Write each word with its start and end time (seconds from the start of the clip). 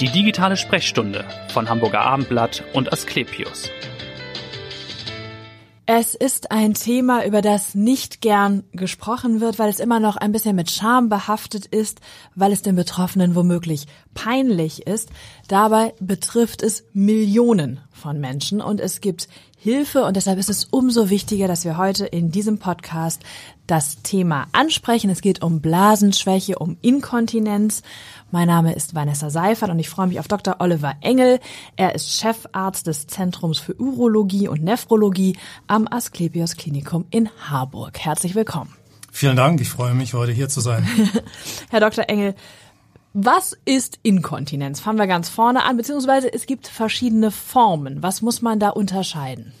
Die 0.00 0.10
digitale 0.10 0.56
Sprechstunde 0.56 1.24
von 1.48 1.68
Hamburger 1.68 2.02
Abendblatt 2.02 2.62
und 2.72 2.92
Asklepios. 2.92 3.68
Es 5.86 6.14
ist 6.14 6.52
ein 6.52 6.74
Thema, 6.74 7.24
über 7.24 7.42
das 7.42 7.74
nicht 7.74 8.20
gern 8.20 8.62
gesprochen 8.72 9.40
wird, 9.40 9.58
weil 9.58 9.70
es 9.70 9.80
immer 9.80 9.98
noch 9.98 10.16
ein 10.16 10.30
bisschen 10.30 10.54
mit 10.54 10.70
Scham 10.70 11.08
behaftet 11.08 11.66
ist, 11.66 12.00
weil 12.36 12.52
es 12.52 12.62
den 12.62 12.76
Betroffenen 12.76 13.34
womöglich 13.34 13.86
peinlich 14.14 14.86
ist. 14.86 15.08
Dabei 15.48 15.94
betrifft 15.98 16.62
es 16.62 16.84
Millionen 16.92 17.80
von 17.90 18.20
Menschen 18.20 18.60
und 18.60 18.80
es 18.80 19.00
gibt 19.00 19.28
Hilfe 19.60 20.04
und 20.04 20.16
deshalb 20.16 20.38
ist 20.38 20.50
es 20.50 20.66
umso 20.66 21.10
wichtiger, 21.10 21.48
dass 21.48 21.64
wir 21.64 21.76
heute 21.76 22.06
in 22.06 22.30
diesem 22.30 22.58
Podcast 22.58 23.22
das 23.66 24.02
Thema 24.02 24.46
ansprechen. 24.52 25.10
Es 25.10 25.20
geht 25.20 25.42
um 25.42 25.60
Blasenschwäche, 25.60 26.60
um 26.60 26.76
Inkontinenz. 26.80 27.82
Mein 28.30 28.48
Name 28.48 28.74
ist 28.74 28.94
Vanessa 28.94 29.30
Seifert 29.30 29.70
und 29.70 29.78
ich 29.78 29.88
freue 29.88 30.06
mich 30.06 30.20
auf 30.20 30.28
Dr. 30.28 30.56
Oliver 30.58 30.96
Engel. 31.00 31.40
Er 31.76 31.94
ist 31.94 32.10
Chefarzt 32.10 32.86
des 32.86 33.06
Zentrums 33.06 33.58
für 33.58 33.74
Urologie 33.80 34.48
und 34.48 34.62
Nephrologie 34.62 35.38
am 35.66 35.88
Asklepios 35.90 36.56
Klinikum 36.56 37.06
in 37.08 37.30
Harburg. 37.48 37.98
Herzlich 37.98 38.34
willkommen. 38.34 38.74
Vielen 39.10 39.36
Dank, 39.36 39.62
ich 39.62 39.70
freue 39.70 39.94
mich, 39.94 40.12
heute 40.12 40.32
hier 40.32 40.50
zu 40.50 40.60
sein. 40.60 40.86
Herr 41.70 41.80
Dr. 41.80 42.04
Engel, 42.10 42.34
was 43.14 43.56
ist 43.64 43.98
Inkontinenz? 44.02 44.80
Fangen 44.80 44.98
wir 44.98 45.06
ganz 45.06 45.30
vorne 45.30 45.64
an, 45.64 45.78
beziehungsweise 45.78 46.30
es 46.30 46.44
gibt 46.44 46.68
verschiedene 46.68 47.30
Formen. 47.30 48.02
Was 48.02 48.20
muss 48.20 48.42
man 48.42 48.60
da 48.60 48.68
unterscheiden? 48.68 49.54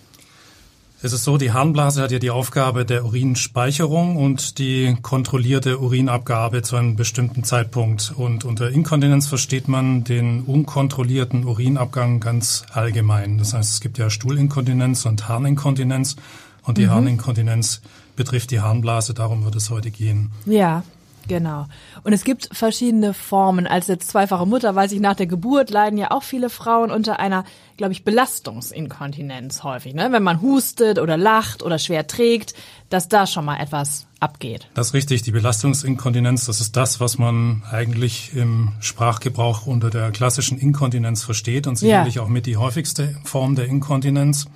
Es 1.00 1.12
ist 1.12 1.22
so, 1.22 1.38
die 1.38 1.52
Harnblase 1.52 2.02
hat 2.02 2.10
ja 2.10 2.18
die 2.18 2.30
Aufgabe 2.30 2.84
der 2.84 3.04
Urinspeicherung 3.04 4.16
und 4.16 4.58
die 4.58 4.96
kontrollierte 5.00 5.78
Urinabgabe 5.78 6.62
zu 6.62 6.74
einem 6.74 6.96
bestimmten 6.96 7.44
Zeitpunkt. 7.44 8.12
Und 8.16 8.44
unter 8.44 8.70
Inkontinenz 8.70 9.28
versteht 9.28 9.68
man 9.68 10.02
den 10.02 10.42
unkontrollierten 10.42 11.44
Urinabgang 11.44 12.18
ganz 12.18 12.64
allgemein. 12.72 13.38
Das 13.38 13.54
heißt, 13.54 13.74
es 13.74 13.80
gibt 13.80 13.98
ja 13.98 14.10
Stuhlinkontinenz 14.10 15.06
und 15.06 15.28
Harninkontinenz. 15.28 16.16
Und 16.64 16.78
die 16.78 16.86
mhm. 16.86 16.90
Harninkontinenz 16.90 17.80
betrifft 18.16 18.50
die 18.50 18.60
Harnblase, 18.60 19.14
darum 19.14 19.44
wird 19.44 19.54
es 19.54 19.70
heute 19.70 19.92
gehen. 19.92 20.32
Ja, 20.46 20.82
Genau. 21.28 21.66
Und 22.02 22.12
es 22.12 22.24
gibt 22.24 22.48
verschiedene 22.52 23.14
Formen. 23.14 23.66
Als 23.66 23.86
jetzt 23.86 24.10
zweifache 24.10 24.46
Mutter 24.46 24.74
weiß 24.74 24.92
ich, 24.92 25.00
nach 25.00 25.14
der 25.14 25.26
Geburt 25.26 25.70
leiden 25.70 25.98
ja 25.98 26.10
auch 26.10 26.22
viele 26.22 26.50
Frauen 26.50 26.90
unter 26.90 27.20
einer, 27.20 27.44
glaube 27.76 27.92
ich, 27.92 28.04
Belastungsinkontinenz 28.04 29.62
häufig. 29.62 29.94
Ne? 29.94 30.08
Wenn 30.10 30.22
man 30.22 30.40
hustet 30.40 30.98
oder 30.98 31.16
lacht 31.16 31.62
oder 31.62 31.78
schwer 31.78 32.06
trägt, 32.06 32.54
dass 32.88 33.08
da 33.08 33.26
schon 33.26 33.44
mal 33.44 33.60
etwas 33.60 34.06
abgeht. 34.20 34.68
Das 34.74 34.88
ist 34.88 34.94
richtig. 34.94 35.22
Die 35.22 35.30
Belastungsinkontinenz, 35.30 36.46
das 36.46 36.60
ist 36.60 36.76
das, 36.76 37.00
was 37.00 37.18
man 37.18 37.62
eigentlich 37.70 38.34
im 38.34 38.72
Sprachgebrauch 38.80 39.66
unter 39.66 39.90
der 39.90 40.10
klassischen 40.10 40.58
Inkontinenz 40.58 41.22
versteht 41.22 41.66
und 41.66 41.76
sicherlich 41.76 42.16
ja. 42.16 42.22
auch 42.22 42.28
mit 42.28 42.46
die 42.46 42.56
häufigste 42.56 43.16
Form 43.24 43.54
der 43.54 43.66
Inkontinenz. 43.66 44.46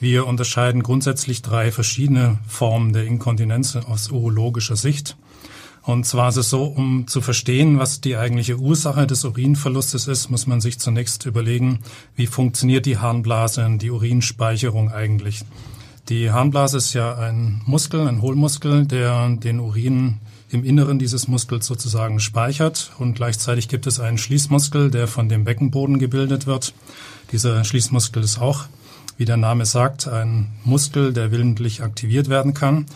Wir 0.00 0.26
unterscheiden 0.26 0.82
grundsätzlich 0.82 1.40
drei 1.42 1.72
verschiedene 1.72 2.38
Formen 2.46 2.92
der 2.92 3.04
Inkontinenz 3.04 3.76
aus 3.76 4.10
urologischer 4.10 4.76
Sicht. 4.76 5.16
Und 5.84 6.06
zwar 6.06 6.30
ist 6.30 6.36
es 6.36 6.48
so, 6.48 6.64
um 6.64 7.06
zu 7.06 7.20
verstehen, 7.20 7.78
was 7.78 8.00
die 8.00 8.16
eigentliche 8.16 8.58
Ursache 8.58 9.06
des 9.06 9.24
Urinverlustes 9.24 10.08
ist, 10.08 10.30
muss 10.30 10.46
man 10.46 10.62
sich 10.62 10.78
zunächst 10.78 11.26
überlegen, 11.26 11.80
wie 12.16 12.26
funktioniert 12.26 12.86
die 12.86 12.96
Harnblase 12.96 13.66
und 13.66 13.80
die 13.80 13.90
Urinspeicherung 13.90 14.90
eigentlich. 14.90 15.42
Die 16.08 16.30
Harnblase 16.30 16.78
ist 16.78 16.94
ja 16.94 17.14
ein 17.16 17.60
Muskel, 17.66 18.08
ein 18.08 18.22
Hohlmuskel, 18.22 18.86
der 18.86 19.28
den 19.36 19.60
Urin 19.60 20.20
im 20.48 20.64
Inneren 20.64 20.98
dieses 20.98 21.28
Muskels 21.28 21.66
sozusagen 21.66 22.18
speichert 22.18 22.92
und 22.98 23.14
gleichzeitig 23.14 23.68
gibt 23.68 23.86
es 23.86 24.00
einen 24.00 24.18
Schließmuskel, 24.18 24.90
der 24.90 25.06
von 25.06 25.28
dem 25.28 25.44
Beckenboden 25.44 25.98
gebildet 25.98 26.46
wird. 26.46 26.72
Dieser 27.32 27.62
Schließmuskel 27.64 28.22
ist 28.22 28.38
auch, 28.38 28.66
wie 29.18 29.24
der 29.26 29.36
Name 29.36 29.66
sagt, 29.66 30.08
ein 30.08 30.48
Muskel, 30.64 31.12
der 31.12 31.30
willentlich 31.30 31.82
aktiviert 31.82 32.28
werden 32.28 32.54
kann. 32.54 32.86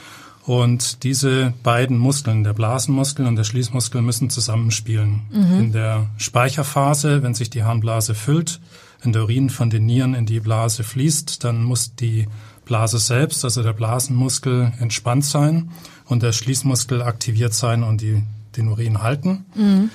Und 0.49 1.05
diese 1.05 1.53
beiden 1.63 1.99
Muskeln, 1.99 2.43
der 2.43 2.55
Blasenmuskel 2.55 3.27
und 3.27 3.37
der 3.37 3.45
Schließmuskel, 3.45 4.01
müssen 4.01 4.31
zusammenspielen. 4.31 5.21
Mhm. 5.31 5.61
In 5.61 5.73
der 5.73 6.07
Speicherphase, 6.17 7.23
wenn 7.23 7.35
sich 7.35 7.51
die 7.51 7.65
Harnblase 7.65 8.15
füllt, 8.15 8.59
wenn 9.03 9.13
der 9.13 9.25
Urin 9.25 9.51
von 9.51 9.69
den 9.69 9.85
Nieren 9.85 10.15
in 10.15 10.25
die 10.25 10.41
Blase 10.41 10.85
fließt, 10.85 11.45
dann 11.45 11.63
muss 11.63 11.95
die 11.97 12.29
Blase 12.65 12.99
selbst, 12.99 13.45
also 13.45 13.63
der 13.63 13.75
Blasenmuskel, 13.75 14.73
entspannt 14.81 15.27
sein 15.27 15.69
und 16.07 16.23
der 16.23 16.33
Schließmuskel 16.33 17.03
aktiviert 17.03 17.53
sein 17.53 17.83
und 17.83 18.01
die, 18.01 18.23
den 18.57 18.69
Urin 18.69 19.03
halten. 19.03 19.45
Mhm. 19.55 19.91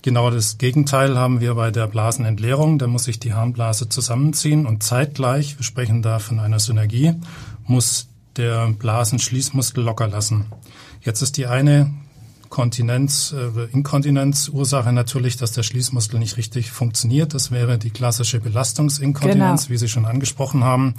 Genau 0.00 0.30
das 0.30 0.56
Gegenteil 0.56 1.18
haben 1.18 1.42
wir 1.42 1.54
bei 1.54 1.70
der 1.70 1.86
Blasenentleerung. 1.86 2.78
Da 2.78 2.86
muss 2.86 3.04
sich 3.04 3.20
die 3.20 3.34
Harnblase 3.34 3.90
zusammenziehen 3.90 4.64
und 4.64 4.82
zeitgleich, 4.82 5.58
wir 5.58 5.64
sprechen 5.64 6.00
da 6.00 6.18
von 6.18 6.40
einer 6.40 6.60
Synergie, 6.60 7.12
muss 7.66 8.07
der 8.38 8.68
Blasenschließmuskel 8.68 9.84
locker 9.84 10.08
lassen. 10.08 10.46
Jetzt 11.02 11.22
ist 11.22 11.36
die 11.36 11.46
eine 11.46 11.92
Kontinenz, 12.48 13.34
äh, 13.36 13.64
Inkontinenzursache 13.72 14.92
natürlich, 14.92 15.36
dass 15.36 15.52
der 15.52 15.62
Schließmuskel 15.62 16.18
nicht 16.18 16.36
richtig 16.36 16.70
funktioniert. 16.70 17.34
Das 17.34 17.50
wäre 17.50 17.78
die 17.78 17.90
klassische 17.90 18.40
Belastungsinkontinenz, 18.40 19.66
genau. 19.66 19.70
wie 19.72 19.78
Sie 19.78 19.88
schon 19.88 20.06
angesprochen 20.06 20.64
haben. 20.64 20.94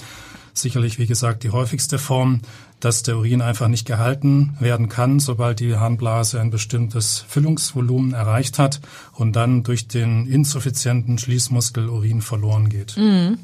Sicherlich, 0.54 1.00
wie 1.00 1.08
gesagt, 1.08 1.44
die 1.44 1.52
häufigste 1.52 2.00
Form, 2.00 2.42
dass 2.80 3.04
der 3.04 3.18
Urin 3.18 3.42
einfach 3.42 3.68
nicht 3.68 3.86
gehalten 3.86 4.56
werden 4.60 4.90
kann, 4.90 5.20
sobald 5.20 5.60
die 5.60 5.76
Harnblase 5.76 6.40
ein 6.40 6.50
bestimmtes 6.50 7.24
Füllungsvolumen 7.28 8.14
erreicht 8.14 8.60
hat 8.60 8.82
und 9.14 9.36
dann 9.36 9.64
durch 9.64 9.88
den 9.88 10.28
insuffizienten 10.28 11.18
Schließmuskel 11.18 11.90
Urin 11.90 12.22
verloren 12.22 12.70
geht. 12.70 12.98
Mhm. 12.98 13.38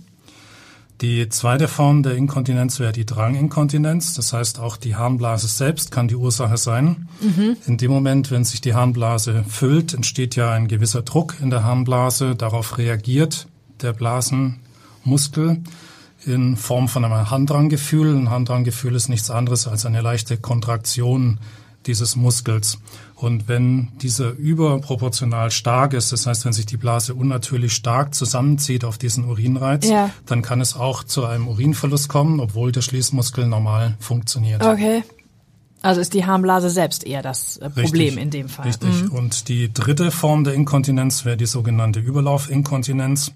Die 1.02 1.28
zweite 1.28 1.68
Form 1.68 2.04
der 2.04 2.16
Inkontinenz 2.16 2.80
wäre 2.80 2.94
die 2.94 3.06
Dranginkontinenz. 3.06 4.14
Das 4.14 4.32
heißt, 4.32 4.60
auch 4.60 4.78
die 4.78 4.96
Harnblase 4.96 5.48
selbst 5.48 5.92
kann 5.92 6.08
die 6.08 6.16
Ursache 6.16 6.58
sein. 6.58 7.10
Mhm. 7.20 7.58
In 7.66 7.78
dem 7.78 7.92
Moment, 7.92 8.32
wenn 8.32 8.46
sich 8.46 8.62
die 8.62 8.74
Harnblase 8.74 9.44
füllt, 9.48 9.94
entsteht 9.94 10.36
ja 10.38 10.52
ein 10.52 10.70
gewisser 10.70 11.02
Druck 11.02 11.36
in 11.42 11.50
der 11.50 11.64
Harnblase. 11.64 12.36
Darauf 12.36 12.78
reagiert 12.78 13.48
der 13.82 13.92
Blasenmuskel 13.92 15.62
in 16.26 16.56
Form 16.56 16.88
von 16.88 17.04
einem 17.04 17.30
Handdranggefühl. 17.30 18.16
Ein 18.16 18.30
Handdranggefühl 18.30 18.96
ist 18.96 19.10
nichts 19.10 19.30
anderes 19.30 19.68
als 19.68 19.86
eine 19.86 20.02
leichte 20.02 20.38
Kontraktion 20.38 21.40
dieses 21.88 22.16
Muskels. 22.16 22.80
Und 23.16 23.48
wenn 23.48 23.90
dieser 24.02 24.32
überproportional 24.32 25.52
stark 25.52 25.94
ist, 25.94 26.12
das 26.12 26.28
heißt, 26.28 26.46
wenn 26.46 26.54
sich 26.54 26.66
die 26.66 26.78
Blase 26.78 27.14
unnatürlich 27.14 27.74
stark 27.74 28.14
zusammenzieht 28.14 28.84
auf 28.84 28.98
diesen 28.98 29.26
Urinreiz, 29.26 29.88
ja. 29.88 30.10
dann 30.26 30.42
kann 30.42 30.62
es 30.62 30.76
auch 30.76 31.04
zu 31.04 31.26
einem 31.26 31.48
Urinverlust 31.48 32.10
kommen, 32.10 32.40
obwohl 32.40 32.72
der 32.72 32.82
Schließmuskel 32.82 33.48
normal 33.48 33.96
funktioniert. 34.00 34.64
Okay. 34.64 35.04
Also 35.82 36.02
ist 36.02 36.16
die 36.16 36.26
Harnblase 36.26 36.72
selbst 36.72 37.06
eher 37.06 37.22
das 37.22 37.58
äh, 37.58 37.70
Problem 37.70 38.16
richtig, 38.16 38.24
in 38.24 38.30
dem 38.32 38.50
Fall. 38.50 38.66
Richtig. 38.66 39.04
Mhm. 39.04 39.12
Und 39.12 39.48
die 39.50 39.72
dritte 39.72 40.10
Form 40.10 40.44
der 40.44 40.56
Inkontinenz 40.56 41.26
wäre 41.26 41.38
die 41.38 41.46
sogenannte 41.46 42.00
Überlaufinkontinenz. 42.00 43.32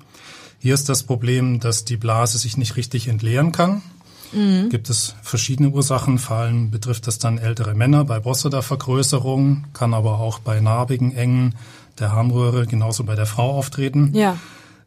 Hier 0.57 0.73
ist 0.73 0.89
das 0.89 1.03
Problem, 1.03 1.59
dass 1.59 1.85
die 1.85 1.95
Blase 1.95 2.39
sich 2.39 2.57
nicht 2.57 2.75
richtig 2.75 3.07
entleeren 3.07 3.51
kann. 3.51 3.83
Mhm. 4.31 4.69
Gibt 4.69 4.89
es 4.89 5.15
verschiedene 5.21 5.69
Ursachen, 5.69 6.19
vor 6.19 6.37
allem 6.37 6.71
betrifft 6.71 7.07
das 7.07 7.19
dann 7.19 7.37
ältere 7.37 7.73
Männer 7.73 8.05
bei 8.05 8.19
Prostata-Vergrößerung, 8.19 9.65
kann 9.73 9.93
aber 9.93 10.19
auch 10.19 10.39
bei 10.39 10.59
narbigen 10.59 11.15
Engen 11.15 11.55
der 11.99 12.13
Harnröhre 12.13 12.65
genauso 12.65 13.03
bei 13.03 13.15
der 13.15 13.25
Frau 13.25 13.51
auftreten. 13.51 14.11
Ja. 14.13 14.37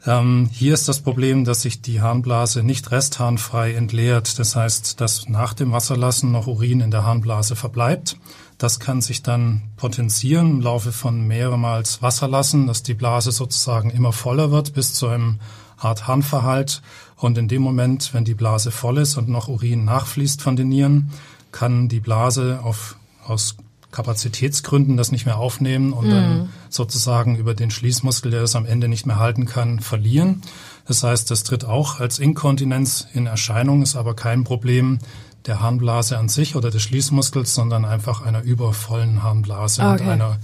Ähm, 0.04 0.48
hier 0.53 0.75
ist 0.75 0.88
das 0.88 1.00
Problem, 1.00 1.44
dass 1.44 1.62
sich 1.62 1.80
die 1.80 2.00
Harnblase 2.00 2.62
nicht 2.62 2.91
restharnfrei 2.91 3.75
entleert. 3.75 4.38
Das 4.38 4.56
heißt, 4.56 5.00
dass 5.00 5.28
nach 5.28 5.54
dem 5.54 5.72
Wasserlassen 5.72 6.32
noch 6.32 6.47
Urin 6.47 6.80
in 6.80 6.91
der 6.91 7.04
Harnblase 7.04 7.54
verbleibt. 7.54 8.16
Das 8.59 8.80
kann 8.80 9.00
sich 9.00 9.22
dann 9.22 9.62
potenzieren 9.76 10.50
im 10.50 10.60
Laufe 10.60 10.92
von 10.92 11.26
mehrmals 11.26 12.03
Wasserlassen, 12.03 12.66
dass 12.66 12.82
die 12.82 12.94
Blase 12.94 13.32
sozusagen 13.32 13.91
immer 13.91 14.12
voller 14.12 14.50
wird 14.50 14.72
bis 14.72 14.95
zu 14.95 15.09
einem 15.09 15.38
Art 15.83 16.07
Harnverhalt. 16.07 16.83
Und 17.17 17.39
in 17.39 17.49
dem 17.49 17.63
Moment, 17.63 18.15
wenn 18.15 18.25
die 18.25 18.34
Blase 18.34 18.71
voll 18.71 18.99
ist 18.99 19.17
und 19.17 19.29
noch 19.29 19.49
Urin 19.49 19.84
nachfließt 19.84 20.43
von 20.43 20.57
den 20.57 20.69
Nieren, 20.69 21.11
kann 21.53 21.89
die 21.89 22.01
Blase 22.01 22.61
auf, 22.63 22.97
aus 23.25 23.57
Kapazitätsgründen 23.93 24.97
das 24.97 25.13
nicht 25.13 25.27
mehr 25.27 25.37
aufnehmen 25.37 25.93
und 25.93 26.09
mm. 26.09 26.11
dann 26.11 26.39
mhm. 26.39 26.49
sozusagen 26.71 27.37
über 27.37 27.55
den 27.55 27.71
Schließmuskel, 27.71 28.31
der 28.31 28.41
das 28.41 28.57
am 28.57 28.65
Ende 28.65 28.89
nicht 28.89 29.07
mehr 29.07 29.19
halten 29.19 29.45
kann, 29.45 29.81
verlieren. 29.81 30.43
Das 30.87 31.05
heißt, 31.05 31.31
das 31.31 31.45
tritt 31.45 31.65
auch 31.65 32.01
als 32.01 32.19
Inkontinenz 32.19 33.07
in 33.13 33.27
Erscheinung, 33.27 33.83
ist 33.83 33.95
aber 33.95 34.15
kein 34.17 34.45
Problem 34.45 34.99
der 35.47 35.61
Harnblase 35.61 36.19
an 36.19 36.29
sich 36.29 36.57
oder 36.57 36.71
des 36.71 36.83
Schließmuskels, 36.83 37.55
sondern 37.55 37.84
einfach 37.84 38.23
einer 38.23 38.43
übervollen 38.43 39.23
Harnblase 39.23 39.83
okay. 39.83 40.03
und 40.03 40.09
einer 40.09 40.39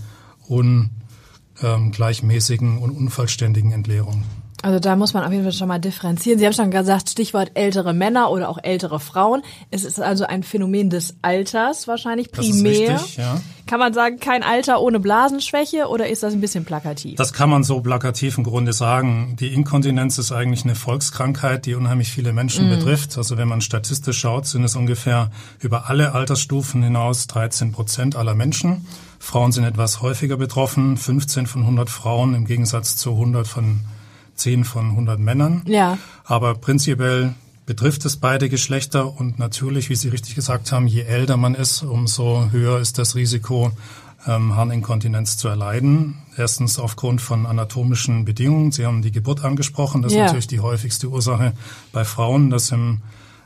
ungleichmäßigen 1.63 2.77
ähm, 2.77 2.83
und 2.83 2.91
unvollständigen 2.91 3.73
Entleerung. 3.73 4.25
Also 4.69 4.81
da 4.81 4.97
muss 4.97 5.15
man 5.15 5.25
auf 5.25 5.33
jeden 5.33 5.45
Fall 5.45 5.55
schon 5.55 5.69
mal 5.69 5.79
differenzieren. 5.79 6.39
Sie 6.39 6.45
haben 6.45 6.53
schon 6.53 6.71
gesagt, 6.71 7.09
Stichwort 7.09 7.53
ältere 7.55 7.95
Männer 7.95 8.31
oder 8.31 8.51
auch 8.51 8.59
ältere 8.63 9.01
Frauen. 9.01 9.41
Es 9.71 9.83
ist 9.83 9.99
also 9.99 10.27
ein 10.27 10.43
Phänomen 10.43 10.91
des 10.91 11.17
Alters 11.23 11.89
wahrscheinlich 11.89 12.31
primär. 12.31 12.93
Das 12.93 13.01
ist 13.01 13.09
richtig, 13.09 13.17
ja. 13.17 13.41
Kann 13.67 13.81
man 13.81 13.95
sagen, 13.95 14.19
kein 14.21 14.43
Alter 14.43 14.83
ohne 14.83 15.01
Blasenschwäche 15.01 15.89
oder 15.89 16.11
ist 16.11 16.23
das 16.23 16.35
ein 16.35 16.43
bisschen 16.43 16.67
plakativ? 16.67 17.17
Das 17.17 17.33
kann 17.33 17.49
man 17.49 17.65
so 17.65 17.81
plakativ 17.81 18.37
im 18.37 18.45
Grunde 18.45 18.75
sagen. 18.75 19.37
Die 19.41 19.55
Inkontinenz 19.55 20.19
ist 20.19 20.33
eigentlich 20.33 20.65
eine 20.65 20.75
Volkskrankheit, 20.75 21.65
die 21.65 21.75
unheimlich 21.75 22.11
viele 22.11 22.35
Menschen 22.35 22.69
mm. 22.69 22.77
betrifft. 22.77 23.17
Also 23.17 23.39
wenn 23.39 23.49
man 23.49 23.63
statistisch 23.63 24.19
schaut, 24.19 24.45
sind 24.45 24.65
es 24.65 24.77
ungefähr 24.77 25.31
über 25.61 25.89
alle 25.89 26.13
Altersstufen 26.13 26.83
hinaus 26.83 27.27
13 27.27 27.73
Prozent 27.73 28.17
aller 28.17 28.35
Menschen. 28.35 28.87
Frauen 29.19 29.51
sind 29.51 29.65
etwas 29.65 30.03
häufiger 30.03 30.37
betroffen, 30.37 30.99
15 30.99 31.47
von 31.47 31.63
100 31.63 31.89
Frauen 31.89 32.35
im 32.35 32.45
Gegensatz 32.45 32.99
zu 32.99 33.13
100 33.13 33.47
von 33.47 33.81
10 34.39 34.65
von 34.65 34.91
100 34.91 35.19
Männern. 35.19 35.63
Ja. 35.67 35.99
Aber 36.25 36.55
prinzipiell 36.55 37.35
betrifft 37.67 38.05
es 38.07 38.17
beide 38.17 38.49
Geschlechter 38.49 39.19
und 39.21 39.39
natürlich, 39.39 39.91
wie 39.91 39.95
Sie 39.95 40.09
richtig 40.09 40.35
gesagt 40.35 40.73
haben, 40.73 40.87
je 40.87 41.03
älter 41.03 41.37
man 41.37 41.55
ist, 41.55 41.83
umso 41.83 42.51
höher 42.51 42.79
ist 42.79 42.99
das 42.99 43.15
Risiko, 43.15 43.73
ähm, 44.27 44.57
Harninkontinenz 44.57 45.37
zu 45.37 45.49
erleiden. 45.49 46.17
Erstens 46.37 46.79
aufgrund 46.79 47.21
von 47.21 47.47
anatomischen 47.47 48.25
Bedingungen. 48.25 48.73
Sie 48.73 48.87
haben 48.87 49.03
die 49.03 49.13
Geburt 49.13 49.45
angesprochen. 49.45 50.03
Das 50.03 50.13
ja. 50.13 50.21
ist 50.21 50.27
natürlich 50.27 50.47
die 50.47 50.61
häufigste 50.61 51.09
Ursache 51.09 51.53
bei 51.93 52.05
Frauen, 52.05 52.51
dass 52.51 52.71
im 52.71 53.03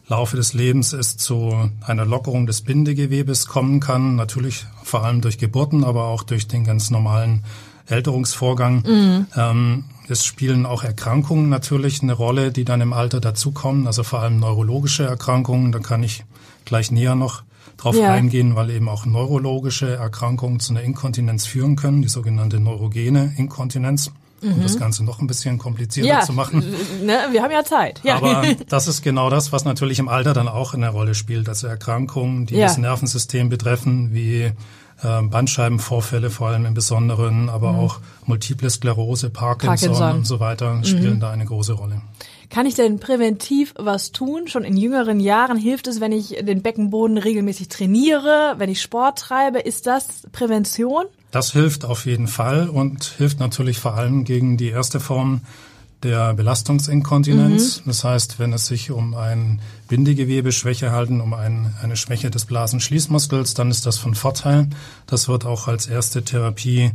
Laufe 0.09 0.37
des 0.37 0.53
Lebens 0.53 0.93
es 0.93 1.17
zu 1.17 1.71
einer 1.81 2.05
Lockerung 2.05 2.47
des 2.47 2.62
Bindegewebes 2.62 3.47
kommen 3.47 3.81
kann. 3.81 4.17
Natürlich 4.17 4.67
vor 4.83 5.05
allem 5.05 5.21
durch 5.21 5.39
Geburten, 5.39 5.85
aber 5.85 6.05
auch 6.05 6.23
durch 6.23 6.49
den 6.49 6.65
ganz 6.65 6.91
normalen 6.91 7.44
Älterungsvorgang. 7.93 8.83
Mhm. 8.87 9.27
Ähm, 9.37 9.85
es 10.09 10.25
spielen 10.25 10.67
auch 10.67 10.83
Erkrankungen 10.83 11.49
natürlich 11.49 12.03
eine 12.03 12.12
Rolle, 12.12 12.50
die 12.50 12.65
dann 12.65 12.81
im 12.81 12.93
Alter 12.93 13.21
dazukommen, 13.21 13.87
also 13.87 14.03
vor 14.03 14.21
allem 14.21 14.41
neurologische 14.41 15.05
Erkrankungen. 15.05 15.73
Da 15.73 15.79
kann 15.79 16.03
ich 16.03 16.25
gleich 16.65 16.91
näher 16.91 17.15
noch 17.15 17.43
drauf 17.77 17.97
ja. 17.97 18.12
eingehen, 18.12 18.56
weil 18.56 18.71
eben 18.71 18.89
auch 18.89 19.06
neurologische 19.06 19.94
Erkrankungen 19.94 20.61
zu 20.61 20.73
einer 20.73 20.83
Inkontinenz 20.83 21.47
führen 21.47 21.77
können, 21.77 22.03
die 22.03 22.09
sogenannte 22.09 22.61
neurogene 22.61 23.33
Inkontinenz. 23.37 24.11
Um 24.43 24.61
das 24.61 24.75
mhm. 24.75 24.81
Ganze 24.81 25.05
noch 25.05 25.21
ein 25.21 25.29
bisschen 25.29 25.56
komplizierter 25.56 26.09
ja, 26.09 26.21
zu 26.23 26.33
machen. 26.33 26.65
Ne, 27.05 27.17
wir 27.31 27.44
haben 27.44 27.53
ja 27.53 27.62
Zeit. 27.62 28.00
Ja. 28.03 28.17
Aber 28.17 28.43
das 28.69 28.89
ist 28.89 29.03
genau 29.03 29.31
das, 29.31 29.53
was 29.53 29.65
natürlich 29.65 30.00
im 30.00 30.09
Alter 30.09 30.35
dann 30.35 30.49
auch 30.49 30.75
eine 30.75 30.89
Rolle 30.89 31.15
spielt. 31.15 31.49
Also 31.49 31.69
Erkrankungen, 31.69 32.47
die 32.47 32.56
ja. 32.56 32.67
das 32.67 32.77
Nervensystem 32.77 33.49
betreffen, 33.49 34.12
wie 34.12 34.50
Bandscheibenvorfälle 35.02 36.31
vor 36.31 36.49
allem 36.49 36.66
im 36.66 36.75
Besonderen, 36.75 37.49
aber 37.49 37.72
mhm. 37.72 37.78
auch 37.78 38.00
Multiple 38.26 38.70
Sklerose, 38.70 39.31
Parkinson, 39.31 39.90
Parkinson. 39.90 40.19
und 40.19 40.26
so 40.26 40.40
weiter 40.40 40.82
spielen 40.84 41.14
mhm. 41.14 41.20
da 41.20 41.31
eine 41.31 41.44
große 41.44 41.72
Rolle. 41.72 42.02
Kann 42.50 42.66
ich 42.66 42.75
denn 42.75 43.00
präventiv 43.00 43.72
was 43.78 44.12
tun? 44.12 44.46
Schon 44.46 44.62
in 44.62 44.76
jüngeren 44.76 45.20
Jahren 45.20 45.56
hilft 45.56 45.87
es, 45.87 46.00
wenn 46.02 46.12
ich 46.12 46.37
den 46.43 46.60
Beckenboden 46.60 47.16
regelmäßig 47.16 47.69
trainiere, 47.69 48.56
wenn 48.58 48.69
ich 48.69 48.82
Sport 48.82 49.20
treibe. 49.20 49.58
Ist 49.58 49.87
das 49.87 50.26
Prävention? 50.32 51.06
Das 51.31 51.52
hilft 51.52 51.87
auf 51.87 52.05
jeden 52.05 52.28
Fall 52.28 52.69
und 52.69 53.05
hilft 53.05 53.40
natürlich 53.40 53.78
vor 53.78 53.94
allem 53.94 54.25
gegen 54.25 54.58
die 54.58 54.69
erste 54.69 55.00
Form 55.00 55.40
der 56.02 56.34
Belastungsinkontinenz. 56.34 57.81
Mhm. 57.81 57.82
Das 57.87 58.04
heißt, 58.04 58.38
wenn 58.38 58.52
es 58.52 58.66
sich 58.66 58.90
um 58.90 59.14
ein 59.14 59.60
Bindegewebeschwäche 59.88 60.93
halten, 60.93 61.20
um 61.20 61.34
ein, 61.34 61.75
eine 61.82 61.96
Schwäche 61.96 62.31
des 62.31 62.44
Blasenschließmuskels, 62.44 63.54
dann 63.54 63.70
ist 63.70 63.87
das 63.87 63.99
von 63.99 64.14
Vorteil. 64.14 64.69
Das 65.06 65.28
wird 65.28 65.44
auch 65.44 65.69
als 65.69 65.87
erste 65.87 66.25
Therapie 66.25 66.93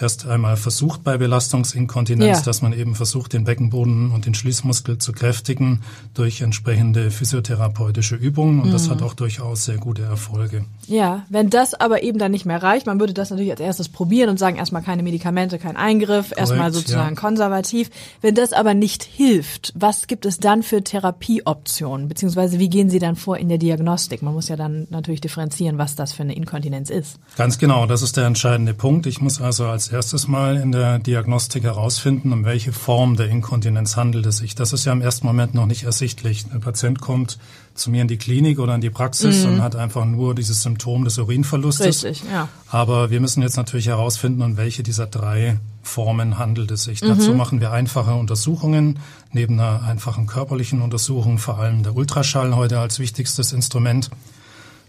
erst 0.00 0.26
einmal 0.26 0.56
versucht 0.56 1.04
bei 1.04 1.18
Belastungsinkontinenz, 1.18 2.38
ja. 2.38 2.44
dass 2.44 2.62
man 2.62 2.72
eben 2.72 2.94
versucht, 2.94 3.32
den 3.32 3.44
Beckenboden 3.44 4.10
und 4.10 4.26
den 4.26 4.34
Schließmuskel 4.34 4.98
zu 4.98 5.12
kräftigen 5.12 5.82
durch 6.14 6.40
entsprechende 6.40 7.10
physiotherapeutische 7.10 8.16
Übungen. 8.16 8.60
Und 8.60 8.68
mhm. 8.68 8.72
das 8.72 8.88
hat 8.88 9.02
auch 9.02 9.14
durchaus 9.14 9.64
sehr 9.64 9.78
gute 9.78 10.02
Erfolge. 10.02 10.64
Ja, 10.86 11.24
wenn 11.28 11.50
das 11.50 11.74
aber 11.74 12.02
eben 12.02 12.18
dann 12.18 12.32
nicht 12.32 12.46
mehr 12.46 12.62
reicht, 12.62 12.86
man 12.86 12.98
würde 12.98 13.14
das 13.14 13.30
natürlich 13.30 13.50
als 13.50 13.60
erstes 13.60 13.88
probieren 13.88 14.30
und 14.30 14.38
sagen, 14.38 14.56
erstmal 14.56 14.82
keine 14.82 15.02
Medikamente, 15.02 15.58
kein 15.58 15.76
Eingriff, 15.76 16.32
erstmal 16.36 16.72
sozusagen 16.72 17.14
ja. 17.14 17.20
konservativ. 17.20 17.90
Wenn 18.20 18.34
das 18.34 18.52
aber 18.52 18.74
nicht 18.74 19.02
hilft, 19.02 19.72
was 19.76 20.06
gibt 20.06 20.26
es 20.26 20.38
dann 20.38 20.62
für 20.62 20.82
Therapieoptionen? 20.82 22.08
Beziehungsweise 22.08 22.58
wie 22.58 22.68
gehen 22.68 22.90
Sie 22.90 22.98
dann 22.98 23.16
vor 23.16 23.38
in 23.38 23.48
der 23.48 23.58
Diagnostik? 23.58 24.22
Man 24.22 24.34
muss 24.34 24.48
ja 24.48 24.56
dann 24.56 24.86
natürlich 24.90 25.20
differenzieren, 25.20 25.78
was 25.78 25.94
das 25.94 26.12
für 26.12 26.22
eine 26.22 26.34
Inkontinenz 26.34 26.90
ist. 26.90 27.18
Ganz 27.36 27.58
genau, 27.58 27.86
das 27.86 28.02
ist 28.02 28.16
der 28.16 28.26
entscheidende 28.26 28.74
Punkt. 28.74 29.06
Ich 29.06 29.20
muss 29.20 29.40
also 29.40 29.66
als 29.66 29.89
erstes 29.92 30.28
Mal 30.28 30.56
in 30.56 30.72
der 30.72 30.98
Diagnostik 30.98 31.64
herausfinden, 31.64 32.32
um 32.32 32.44
welche 32.44 32.72
Form 32.72 33.16
der 33.16 33.28
Inkontinenz 33.28 33.96
handelt 33.96 34.26
es 34.26 34.38
sich. 34.38 34.54
Das 34.54 34.72
ist 34.72 34.84
ja 34.84 34.92
im 34.92 35.00
ersten 35.00 35.26
Moment 35.26 35.54
noch 35.54 35.66
nicht 35.66 35.84
ersichtlich. 35.84 36.44
Der 36.46 36.58
Patient 36.58 37.00
kommt 37.00 37.38
zu 37.74 37.90
mir 37.90 38.02
in 38.02 38.08
die 38.08 38.16
Klinik 38.16 38.58
oder 38.58 38.74
in 38.74 38.80
die 38.80 38.90
Praxis 38.90 39.44
mhm. 39.44 39.54
und 39.54 39.62
hat 39.62 39.76
einfach 39.76 40.04
nur 40.04 40.34
dieses 40.34 40.62
Symptom 40.62 41.04
des 41.04 41.18
Urinverlustes. 41.18 42.04
Richtig, 42.04 42.22
ja. 42.30 42.48
Aber 42.68 43.10
wir 43.10 43.20
müssen 43.20 43.42
jetzt 43.42 43.56
natürlich 43.56 43.86
herausfinden, 43.86 44.42
um 44.42 44.56
welche 44.56 44.82
dieser 44.82 45.06
drei 45.06 45.58
Formen 45.82 46.38
handelt 46.38 46.70
es 46.70 46.84
sich. 46.84 47.02
Mhm. 47.02 47.08
Dazu 47.08 47.34
machen 47.34 47.60
wir 47.60 47.72
einfache 47.72 48.14
Untersuchungen, 48.14 48.98
neben 49.32 49.58
einer 49.58 49.82
einfachen 49.82 50.26
körperlichen 50.26 50.82
Untersuchung, 50.82 51.38
vor 51.38 51.58
allem 51.58 51.82
der 51.82 51.96
Ultraschall 51.96 52.54
heute 52.54 52.78
als 52.78 52.98
wichtigstes 52.98 53.52
Instrument. 53.52 54.10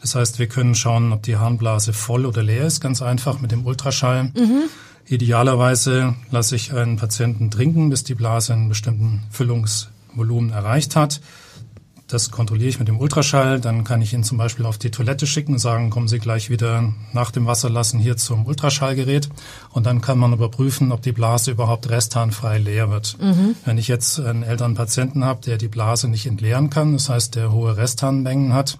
Das 0.02 0.16
heißt, 0.16 0.40
wir 0.40 0.48
können 0.48 0.76
schauen, 0.76 1.14
ob 1.14 1.24
die 1.24 1.38
Harnblase 1.38 1.94
voll 1.94 2.26
oder 2.26 2.42
leer 2.44 2.66
ist, 2.66 2.82
ganz 2.82 3.02
einfach 3.02 3.40
mit 3.40 3.52
dem 3.52 3.66
Ultraschall. 3.66 4.26
Mhm. 4.36 4.64
Idealerweise 5.06 6.16
lasse 6.32 6.56
ich 6.56 6.74
einen 6.74 6.98
Patienten 6.98 7.52
trinken, 7.52 7.90
bis 7.90 8.04
die 8.04 8.16
Blase 8.16 8.54
einen 8.54 8.70
bestimmten 8.70 9.24
Füllungsvolumen 9.30 10.52
erreicht 10.52 10.96
hat. 10.96 11.22
Das 12.12 12.30
kontrolliere 12.30 12.70
ich 12.70 12.80
mit 12.80 12.90
dem 12.90 13.00
Ultraschall. 13.00 13.62
Dann 13.62 13.86
kann 13.86 14.02
ich 14.02 14.14
ihn 14.14 14.24
zum 14.24 14.38
Beispiel 14.38 14.66
auf 14.66 14.78
die 14.78 14.92
Toilette 14.92 15.26
schicken 15.26 15.54
und 15.54 15.60
sagen, 15.60 15.90
kommen 15.90 16.10
Sie 16.10 16.20
gleich 16.20 16.50
wieder 16.50 16.94
nach 17.14 17.32
dem 17.32 17.46
Wasserlassen 17.46 18.02
hier 18.02 18.18
zum 18.18 18.46
Ultraschallgerät. 18.46 19.30
Und 19.70 19.86
dann 19.86 20.02
kann 20.02 20.20
man 20.20 20.34
überprüfen, 20.34 20.92
ob 20.92 21.02
die 21.02 21.14
Blase 21.14 21.52
überhaupt 21.52 21.90
restharnfrei 21.90 22.58
leer 22.58 22.90
wird. 22.90 23.18
Mhm. 23.22 23.56
Wenn 23.64 23.78
ich 23.78 23.88
jetzt 23.88 24.20
einen 24.20 24.44
älteren 24.44 24.76
Patienten 24.76 25.24
habe, 25.24 25.40
der 25.42 25.58
die 25.58 25.70
Blase 25.70 26.10
nicht 26.10 26.26
entleeren 26.26 26.70
kann, 26.70 26.94
das 26.94 27.08
heißt, 27.08 27.36
der 27.36 27.54
hohe 27.54 27.78
Restharnmengen 27.78 28.54
hat, 28.54 28.78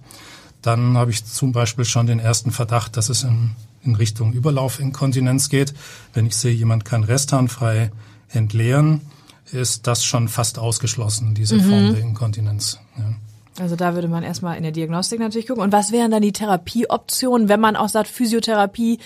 dann 0.62 0.96
habe 0.96 1.10
ich 1.10 1.24
zum 1.24 1.52
Beispiel 1.52 1.84
schon 1.84 2.06
den 2.06 2.18
ersten 2.18 2.52
Verdacht, 2.52 2.96
dass 2.96 3.08
es 3.08 3.24
in 3.24 3.52
in 3.84 3.94
Richtung 3.94 4.32
Überlaufinkontinenz 4.32 5.48
geht. 5.48 5.74
Wenn 6.14 6.26
ich 6.26 6.36
sehe, 6.36 6.52
jemand 6.52 6.84
kann 6.84 7.04
restharnfrei 7.04 7.90
entleeren, 8.28 9.02
ist 9.50 9.86
das 9.86 10.04
schon 10.04 10.28
fast 10.28 10.58
ausgeschlossen, 10.58 11.34
diese 11.34 11.56
mhm. 11.56 11.62
Form 11.62 11.94
der 11.94 12.02
Inkontinenz. 12.02 12.78
Ja. 12.96 13.14
Also 13.58 13.76
da 13.76 13.94
würde 13.94 14.08
man 14.08 14.22
erstmal 14.22 14.56
in 14.56 14.62
der 14.62 14.72
Diagnostik 14.72 15.20
natürlich 15.20 15.46
gucken. 15.46 15.62
Und 15.62 15.72
was 15.72 15.92
wären 15.92 16.10
dann 16.10 16.22
die 16.22 16.32
Therapieoptionen, 16.32 17.48
wenn 17.48 17.60
man 17.60 17.76
auch 17.76 17.90
sagt, 17.90 18.08
Physiotherapie 18.08 18.98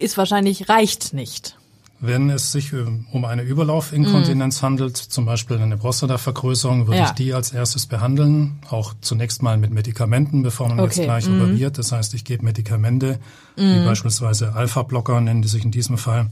ist 0.00 0.18
wahrscheinlich 0.18 0.68
reicht 0.68 1.12
nicht? 1.12 1.56
Wenn 2.00 2.30
es 2.30 2.52
sich 2.52 2.72
um 2.74 3.24
eine 3.24 3.42
Überlaufinkontinenz 3.42 4.62
mm. 4.62 4.64
handelt, 4.64 4.96
zum 4.96 5.26
Beispiel 5.26 5.58
eine 5.58 5.76
Prostatavergrößerung, 5.76 6.86
würde 6.86 6.98
ja. 6.98 7.06
ich 7.06 7.10
die 7.12 7.34
als 7.34 7.52
erstes 7.52 7.86
behandeln, 7.86 8.60
auch 8.70 8.94
zunächst 9.00 9.42
mal 9.42 9.56
mit 9.56 9.72
Medikamenten, 9.72 10.44
bevor 10.44 10.68
man 10.68 10.78
okay. 10.78 10.86
jetzt 10.86 11.02
gleich 11.02 11.28
mm. 11.28 11.40
operiert. 11.40 11.76
Das 11.76 11.90
heißt, 11.90 12.14
ich 12.14 12.24
gebe 12.24 12.44
Medikamente, 12.44 13.18
mm. 13.56 13.60
wie 13.60 13.84
beispielsweise 13.84 14.54
Alpha-Blocker 14.54 15.20
nennen 15.20 15.42
die 15.42 15.48
sich 15.48 15.64
in 15.64 15.72
diesem 15.72 15.98
Fall, 15.98 16.30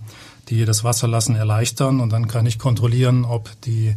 die 0.49 0.65
das 0.65 0.85
Wasserlassen 0.85 1.35
erleichtern 1.35 1.99
und 2.01 2.13
dann 2.13 2.29
kann 2.29 2.47
ich 2.47 2.61
kontrollieren, 2.61 3.25
ob 3.25 3.51
die 3.63 3.97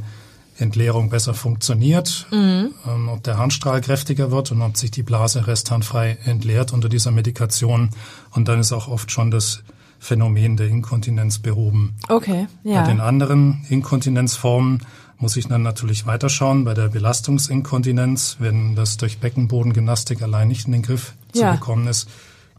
Entleerung 0.60 1.10
besser 1.10 1.34
funktioniert, 1.34 2.28
mhm. 2.32 2.74
ähm, 2.88 3.10
ob 3.10 3.24
der 3.24 3.38
Harnstrahl 3.38 3.82
kräftiger 3.82 4.32
wird 4.32 4.52
und 4.52 4.62
ob 4.62 4.78
sich 4.78 4.92
die 4.92 5.04
Blase 5.04 5.48
restharnfrei 5.48 6.18
entleert 6.26 6.74
unter 6.74 6.90
dieser 6.90 7.12
Medikation. 7.12 7.90
Und 8.32 8.48
dann 8.48 8.60
ist 8.60 8.72
auch 8.72 8.88
oft 8.88 9.12
schon 9.12 9.32
das 9.32 9.64
Phänomen 10.00 10.58
der 10.58 10.68
Inkontinenz 10.68 11.40
behoben. 11.40 11.96
Okay, 12.08 12.48
ja. 12.64 12.82
Bei 12.82 12.88
den 12.88 13.02
anderen 13.02 13.66
Inkontinenzformen 13.70 14.82
muss 15.18 15.36
ich 15.36 15.48
dann 15.48 15.62
natürlich 15.62 16.06
weiterschauen. 16.06 16.64
Bei 16.64 16.74
der 16.74 16.88
Belastungsinkontinenz, 16.88 18.38
wenn 18.40 18.76
das 18.76 18.98
durch 18.98 19.20
Beckenbodengymnastik 19.20 20.22
allein 20.22 20.48
nicht 20.48 20.66
in 20.66 20.72
den 20.72 20.82
Griff 20.82 21.14
ja. 21.34 21.52
zu 21.52 21.60
bekommen 21.60 21.88
ist, 21.88 22.10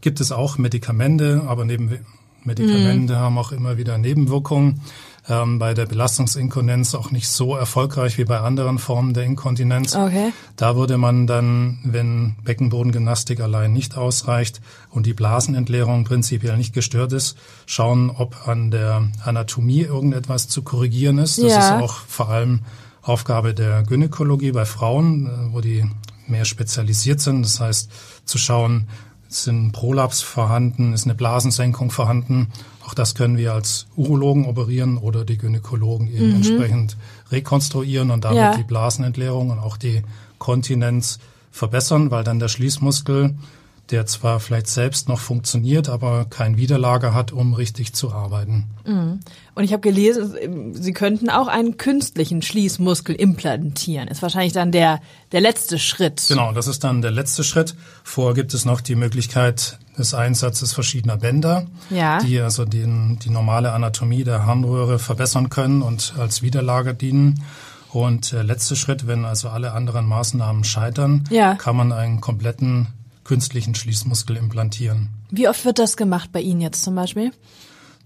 gibt 0.01 0.19
es 0.19 0.31
auch 0.31 0.57
Medikamente, 0.57 1.43
aber 1.47 1.65
neben 1.65 1.99
Medikamente 2.43 3.13
mhm. 3.13 3.17
haben 3.19 3.37
auch 3.37 3.51
immer 3.51 3.77
wieder 3.77 3.97
Nebenwirkungen 3.97 4.81
ähm, 5.29 5.59
bei 5.59 5.73
der 5.73 5.85
Belastungsinkontinenz 5.85 6.95
auch 6.95 7.11
nicht 7.11 7.29
so 7.29 7.55
erfolgreich 7.55 8.17
wie 8.17 8.25
bei 8.25 8.39
anderen 8.39 8.79
Formen 8.79 9.13
der 9.13 9.23
Inkontinenz. 9.23 9.95
Okay. 9.95 10.33
Da 10.55 10.75
würde 10.75 10.97
man 10.97 11.27
dann, 11.27 11.79
wenn 11.83 12.35
Beckenbodengymnastik 12.43 13.39
allein 13.39 13.71
nicht 13.73 13.97
ausreicht 13.97 14.61
und 14.89 15.05
die 15.05 15.13
Blasenentleerung 15.13 16.03
prinzipiell 16.03 16.57
nicht 16.57 16.73
gestört 16.73 17.13
ist, 17.13 17.37
schauen, 17.65 18.09
ob 18.09 18.47
an 18.47 18.71
der 18.71 19.09
Anatomie 19.23 19.81
irgendetwas 19.81 20.47
zu 20.47 20.63
korrigieren 20.63 21.19
ist. 21.19 21.37
Das 21.37 21.51
ja. 21.51 21.77
ist 21.77 21.83
auch 21.83 21.93
vor 21.93 22.29
allem 22.29 22.61
Aufgabe 23.03 23.53
der 23.53 23.83
Gynäkologie 23.83 24.51
bei 24.51 24.65
Frauen, 24.65 25.27
äh, 25.27 25.53
wo 25.53 25.61
die 25.61 25.85
mehr 26.27 26.45
spezialisiert 26.45 27.19
sind. 27.19 27.43
Das 27.43 27.59
heißt, 27.59 27.91
zu 28.25 28.37
schauen, 28.37 28.87
sind 29.33 29.71
Prolaps 29.71 30.21
vorhanden, 30.21 30.93
ist 30.93 31.05
eine 31.05 31.15
Blasensenkung 31.15 31.91
vorhanden. 31.91 32.51
Auch 32.85 32.93
das 32.93 33.15
können 33.15 33.37
wir 33.37 33.53
als 33.53 33.87
Urologen 33.95 34.45
operieren 34.45 34.97
oder 34.97 35.23
die 35.23 35.37
Gynäkologen 35.37 36.11
eben 36.11 36.29
mhm. 36.29 36.35
entsprechend 36.35 36.97
rekonstruieren 37.31 38.11
und 38.11 38.25
damit 38.25 38.37
ja. 38.37 38.57
die 38.57 38.63
Blasenentleerung 38.63 39.49
und 39.49 39.59
auch 39.59 39.77
die 39.77 40.03
Kontinenz 40.37 41.19
verbessern, 41.51 42.11
weil 42.11 42.23
dann 42.23 42.39
der 42.39 42.47
Schließmuskel 42.47 43.35
der 43.89 44.05
zwar 44.05 44.39
vielleicht 44.39 44.67
selbst 44.67 45.09
noch 45.09 45.19
funktioniert, 45.19 45.89
aber 45.89 46.25
kein 46.25 46.57
Widerlager 46.57 47.13
hat, 47.13 47.31
um 47.31 47.53
richtig 47.53 47.93
zu 47.93 48.11
arbeiten. 48.13 48.65
Mhm. 48.85 49.19
Und 49.53 49.63
ich 49.63 49.73
habe 49.73 49.81
gelesen, 49.81 50.73
Sie 50.73 50.93
könnten 50.93 51.29
auch 51.29 51.47
einen 51.47 51.77
künstlichen 51.77 52.41
Schließmuskel 52.41 53.13
implantieren. 53.15 54.07
Ist 54.07 54.21
wahrscheinlich 54.21 54.53
dann 54.53 54.71
der, 54.71 55.01
der 55.33 55.41
letzte 55.41 55.77
Schritt. 55.77 56.25
Genau, 56.27 56.53
das 56.53 56.67
ist 56.67 56.83
dann 56.83 57.01
der 57.01 57.11
letzte 57.11 57.43
Schritt. 57.43 57.75
Vorher 58.03 58.33
gibt 58.33 58.53
es 58.53 58.63
noch 58.63 58.79
die 58.79 58.95
Möglichkeit 58.95 59.77
des 59.97 60.13
Einsatzes 60.13 60.71
verschiedener 60.71 61.17
Bänder, 61.17 61.67
ja. 61.89 62.19
die 62.19 62.39
also 62.39 62.63
den, 62.63 63.19
die 63.19 63.29
normale 63.29 63.73
Anatomie 63.73 64.23
der 64.23 64.45
Harnröhre 64.45 64.99
verbessern 64.99 65.49
können 65.49 65.81
und 65.81 66.13
als 66.17 66.41
Widerlager 66.41 66.93
dienen. 66.93 67.43
Und 67.91 68.31
der 68.31 68.45
letzte 68.45 68.77
Schritt, 68.77 69.05
wenn 69.05 69.25
also 69.25 69.49
alle 69.49 69.73
anderen 69.73 70.05
Maßnahmen 70.05 70.63
scheitern, 70.63 71.25
ja. 71.29 71.55
kann 71.55 71.75
man 71.75 71.91
einen 71.91 72.21
kompletten 72.21 72.87
künstlichen 73.31 73.75
Schließmuskel 73.75 74.35
implantieren. 74.35 75.07
Wie 75.29 75.47
oft 75.47 75.63
wird 75.63 75.79
das 75.79 75.95
gemacht 75.95 76.31
bei 76.33 76.41
Ihnen 76.41 76.59
jetzt 76.59 76.83
zum 76.83 76.95
Beispiel? 76.95 77.31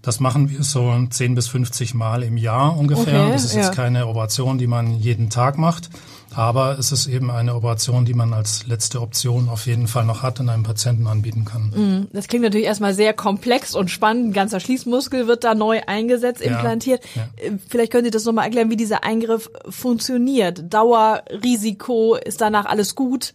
Das 0.00 0.20
machen 0.20 0.50
wir 0.50 0.62
so 0.62 0.94
10 1.10 1.34
bis 1.34 1.48
50 1.48 1.94
Mal 1.94 2.22
im 2.22 2.36
Jahr 2.36 2.78
ungefähr. 2.78 3.24
Okay, 3.24 3.32
das 3.32 3.44
ist 3.44 3.56
ja. 3.56 3.62
jetzt 3.62 3.74
keine 3.74 4.06
Operation, 4.06 4.56
die 4.56 4.68
man 4.68 5.00
jeden 5.00 5.28
Tag 5.28 5.58
macht, 5.58 5.90
aber 6.32 6.78
es 6.78 6.92
ist 6.92 7.08
eben 7.08 7.32
eine 7.32 7.56
Operation, 7.56 8.04
die 8.04 8.14
man 8.14 8.32
als 8.34 8.68
letzte 8.68 9.00
Option 9.00 9.48
auf 9.48 9.66
jeden 9.66 9.88
Fall 9.88 10.04
noch 10.04 10.22
hat 10.22 10.38
und 10.38 10.48
einem 10.48 10.62
Patienten 10.62 11.08
anbieten 11.08 11.44
kann. 11.44 11.70
Mm, 11.70 12.08
das 12.12 12.28
klingt 12.28 12.44
natürlich 12.44 12.66
erstmal 12.66 12.94
sehr 12.94 13.12
komplex 13.12 13.74
und 13.74 13.90
spannend. 13.90 14.28
Ein 14.28 14.32
ganzer 14.32 14.60
Schließmuskel 14.60 15.26
wird 15.26 15.42
da 15.42 15.56
neu 15.56 15.80
eingesetzt, 15.88 16.40
implantiert. 16.40 17.02
Ja, 17.16 17.22
ja. 17.22 17.48
Äh, 17.48 17.58
vielleicht 17.68 17.90
können 17.90 18.04
Sie 18.04 18.12
das 18.12 18.24
nochmal 18.24 18.44
erklären, 18.44 18.70
wie 18.70 18.76
dieser 18.76 19.02
Eingriff 19.02 19.50
funktioniert. 19.68 20.72
Dauer, 20.72 21.24
Risiko, 21.42 22.14
ist 22.14 22.40
danach 22.40 22.66
alles 22.66 22.94
gut? 22.94 23.34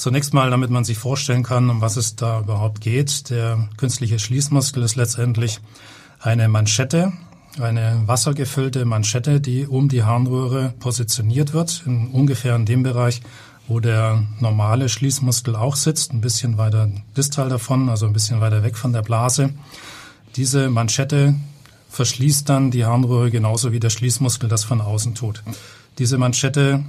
Zunächst 0.00 0.32
mal, 0.32 0.48
damit 0.48 0.70
man 0.70 0.82
sich 0.82 0.96
vorstellen 0.96 1.42
kann, 1.42 1.68
um 1.68 1.82
was 1.82 1.98
es 1.98 2.16
da 2.16 2.40
überhaupt 2.40 2.80
geht. 2.80 3.28
Der 3.28 3.68
künstliche 3.76 4.18
Schließmuskel 4.18 4.82
ist 4.82 4.96
letztendlich 4.96 5.60
eine 6.20 6.48
Manschette, 6.48 7.12
eine 7.60 8.04
wassergefüllte 8.06 8.86
Manschette, 8.86 9.42
die 9.42 9.66
um 9.66 9.90
die 9.90 10.02
Harnröhre 10.02 10.72
positioniert 10.78 11.52
wird, 11.52 11.82
in 11.84 12.06
ungefähr 12.12 12.56
in 12.56 12.64
dem 12.64 12.82
Bereich, 12.82 13.20
wo 13.68 13.78
der 13.78 14.24
normale 14.40 14.88
Schließmuskel 14.88 15.54
auch 15.54 15.76
sitzt, 15.76 16.14
ein 16.14 16.22
bisschen 16.22 16.56
weiter 16.56 16.88
distal 17.14 17.50
davon, 17.50 17.90
also 17.90 18.06
ein 18.06 18.14
bisschen 18.14 18.40
weiter 18.40 18.62
weg 18.62 18.78
von 18.78 18.94
der 18.94 19.02
Blase. 19.02 19.52
Diese 20.34 20.70
Manschette 20.70 21.34
verschließt 21.90 22.48
dann 22.48 22.70
die 22.70 22.86
Harnröhre 22.86 23.30
genauso 23.30 23.70
wie 23.70 23.80
der 23.80 23.90
Schließmuskel 23.90 24.48
das 24.48 24.64
von 24.64 24.80
außen 24.80 25.14
tut. 25.14 25.42
Diese 25.98 26.16
Manschette 26.16 26.84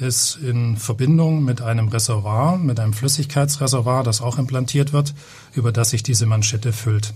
ist 0.00 0.36
in 0.42 0.76
Verbindung 0.76 1.44
mit 1.44 1.62
einem 1.62 1.88
Reservoir, 1.88 2.56
mit 2.56 2.80
einem 2.80 2.92
Flüssigkeitsreservoir, 2.92 4.02
das 4.02 4.20
auch 4.20 4.38
implantiert 4.38 4.92
wird, 4.92 5.14
über 5.54 5.72
das 5.72 5.90
sich 5.90 6.02
diese 6.02 6.26
Manschette 6.26 6.72
füllt. 6.72 7.14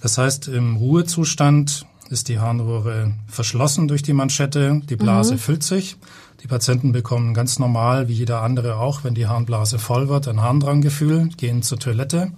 Das 0.00 0.18
heißt, 0.18 0.48
im 0.48 0.76
Ruhezustand 0.76 1.86
ist 2.08 2.28
die 2.28 2.38
Harnröhre 2.38 3.12
verschlossen 3.28 3.86
durch 3.86 4.02
die 4.02 4.12
Manschette, 4.12 4.80
die 4.88 4.96
Blase 4.96 5.34
mhm. 5.34 5.38
füllt 5.38 5.62
sich. 5.62 5.96
Die 6.42 6.48
Patienten 6.48 6.92
bekommen 6.92 7.34
ganz 7.34 7.58
normal, 7.58 8.08
wie 8.08 8.14
jeder 8.14 8.42
andere 8.42 8.76
auch, 8.76 9.04
wenn 9.04 9.14
die 9.14 9.26
Harnblase 9.26 9.78
voll 9.78 10.08
wird, 10.08 10.26
ein 10.26 10.40
Harndranggefühl, 10.40 11.28
gehen 11.36 11.62
zur 11.62 11.78
Toilette 11.78 12.32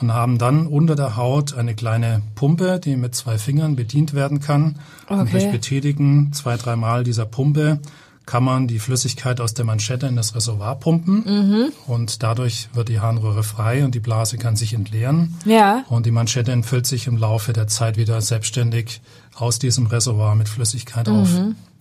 und 0.00 0.12
haben 0.12 0.36
dann 0.38 0.66
unter 0.66 0.96
der 0.96 1.16
Haut 1.16 1.54
eine 1.54 1.74
kleine 1.74 2.22
Pumpe, 2.34 2.80
die 2.80 2.96
mit 2.96 3.14
zwei 3.14 3.38
Fingern 3.38 3.76
bedient 3.76 4.14
werden 4.14 4.40
kann. 4.40 4.78
Okay. 5.06 5.20
Und 5.20 5.32
durch 5.32 5.50
Betätigen 5.50 6.32
zwei, 6.32 6.56
dreimal 6.56 7.04
dieser 7.04 7.24
Pumpe 7.24 7.80
kann 8.26 8.42
man 8.42 8.66
die 8.66 8.80
Flüssigkeit 8.80 9.40
aus 9.40 9.54
der 9.54 9.64
Manschette 9.64 10.06
in 10.06 10.16
das 10.16 10.34
Reservoir 10.34 10.74
pumpen 10.74 11.22
mhm. 11.24 11.72
und 11.86 12.24
dadurch 12.24 12.68
wird 12.74 12.88
die 12.88 12.98
Harnröhre 12.98 13.44
frei 13.44 13.84
und 13.84 13.94
die 13.94 14.00
Blase 14.00 14.36
kann 14.36 14.56
sich 14.56 14.74
entleeren. 14.74 15.36
Ja. 15.44 15.84
Und 15.88 16.06
die 16.06 16.10
Manschette 16.10 16.50
entfüllt 16.50 16.86
sich 16.86 17.06
im 17.06 17.16
Laufe 17.16 17.52
der 17.52 17.68
Zeit 17.68 17.96
wieder 17.96 18.20
selbstständig 18.20 19.00
aus 19.36 19.60
diesem 19.60 19.86
Reservoir 19.86 20.34
mit 20.34 20.48
Flüssigkeit 20.48 21.06
mhm. 21.06 21.14
auf. 21.14 21.28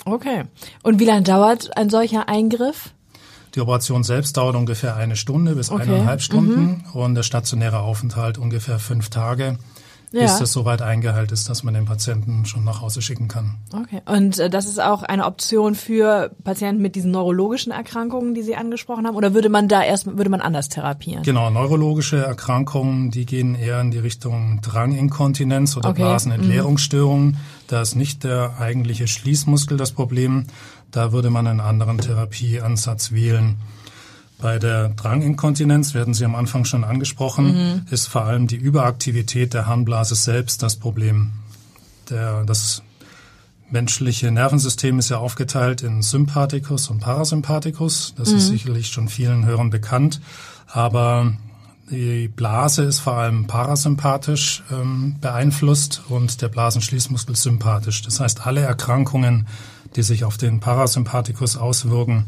Okay. 0.06 0.44
Und 0.84 1.00
wie 1.00 1.06
lange 1.06 1.24
dauert 1.24 1.76
ein 1.76 1.90
solcher 1.90 2.30
Eingriff? 2.30 2.92
Die 3.56 3.62
Operation 3.62 4.04
selbst 4.04 4.38
dauert 4.38 4.56
ungefähr 4.56 4.96
eine 4.96 5.16
Stunde 5.16 5.56
bis 5.56 5.72
okay. 5.72 5.84
eineinhalb 5.84 6.22
Stunden 6.22 6.84
mhm. 6.86 6.92
und 6.94 7.16
der 7.16 7.24
stationäre 7.24 7.80
Aufenthalt 7.80 8.38
ungefähr 8.38 8.78
fünf 8.78 9.10
Tage 9.10 9.58
ja. 10.12 10.22
bis 10.22 10.40
das 10.40 10.52
soweit 10.52 10.82
eingeheilt 10.82 11.32
ist, 11.32 11.50
dass 11.50 11.64
man 11.64 11.74
den 11.74 11.86
Patienten 11.86 12.46
schon 12.46 12.64
nach 12.64 12.82
Hause 12.82 13.02
schicken 13.02 13.28
kann. 13.28 13.56
Okay. 13.74 14.02
Und 14.06 14.40
äh, 14.40 14.50
das 14.50 14.66
ist 14.66 14.82
auch 14.82 15.04
eine 15.04 15.26
Option 15.26 15.76
für 15.76 16.32
Patienten 16.44 16.82
mit 16.82 16.96
diesen 16.96 17.12
neurologischen 17.12 17.72
Erkrankungen, 17.72 18.34
die 18.34 18.44
Sie 18.44 18.56
angesprochen 18.56 19.08
haben, 19.08 19.16
oder 19.16 19.34
würde 19.34 19.50
man 19.50 19.68
da 19.68 19.84
erst 19.84 20.06
würde 20.06 20.30
man 20.30 20.42
anders 20.42 20.70
therapieren? 20.70 21.24
Genau, 21.24 21.50
neurologische 21.50 22.18
Erkrankungen, 22.18 23.12
die 23.12 23.26
gehen 23.26 23.56
eher 23.56 23.82
in 23.82 23.92
die 23.92 24.00
Richtung 24.00 24.60
Dranginkontinenz 24.62 25.78
oder 25.78 25.90
okay. 25.90 26.02
Blasenentleerungsstörungen. 26.02 27.28
Mhm. 27.28 27.38
Da 27.68 27.82
ist 27.82 27.96
nicht 27.96 28.24
der 28.24 28.60
eigentliche 28.60 29.08
Schließmuskel 29.08 29.78
das 29.78 29.92
Problem. 29.92 30.46
Da 30.92 31.12
würde 31.12 31.30
man 31.30 31.48
einen 31.48 31.60
anderen 31.60 31.98
Therapieansatz 31.98 33.12
wählen. 33.12 33.58
Bei 34.40 34.60
der 34.60 34.90
Dranginkontinenz, 34.90 35.94
werden 35.94 36.14
Sie 36.14 36.26
am 36.26 36.36
Anfang 36.36 36.66
schon 36.66 36.84
angesprochen, 36.84 37.46
mhm. 37.46 37.82
ist 37.90 38.08
vor 38.08 38.26
allem 38.26 38.48
die 38.48 38.58
Überaktivität 38.58 39.54
der 39.54 39.66
Harnblase 39.66 40.16
selbst 40.16 40.62
das 40.62 40.76
Problem. 40.76 41.32
Der, 42.10 42.44
das 42.44 42.84
menschliche 43.70 44.32
Nervensystem 44.32 45.00
ist 45.00 45.10
ja 45.10 45.18
aufgeteilt 45.18 45.82
in 45.82 46.02
Sympathikus 46.02 46.90
und 46.90 47.00
Parasympathikus. 47.00 48.14
Das 48.18 48.32
mhm. 48.32 48.38
ist 48.38 48.48
sicherlich 48.48 48.88
schon 48.88 49.08
vielen 49.08 49.46
Hörern 49.46 49.70
bekannt. 49.70 50.22
Aber 50.68 51.34
die 51.90 52.28
Blase 52.28 52.84
ist 52.84 53.00
vor 53.00 53.14
allem 53.18 53.48
parasympathisch 53.48 54.64
ähm, 54.72 55.16
beeinflusst 55.22 56.02
und 56.10 56.42
der 56.42 56.50
Blasenschließmuskel 56.50 57.36
sympathisch. 57.36 58.02
Das 58.02 58.20
heißt, 58.20 58.46
alle 58.46 58.62
Erkrankungen, 58.62 59.48
die 59.96 60.04
sich 60.04 60.24
auf 60.24 60.38
den 60.38 60.60
Parasympathikus 60.60 61.58
auswirken, 61.58 62.26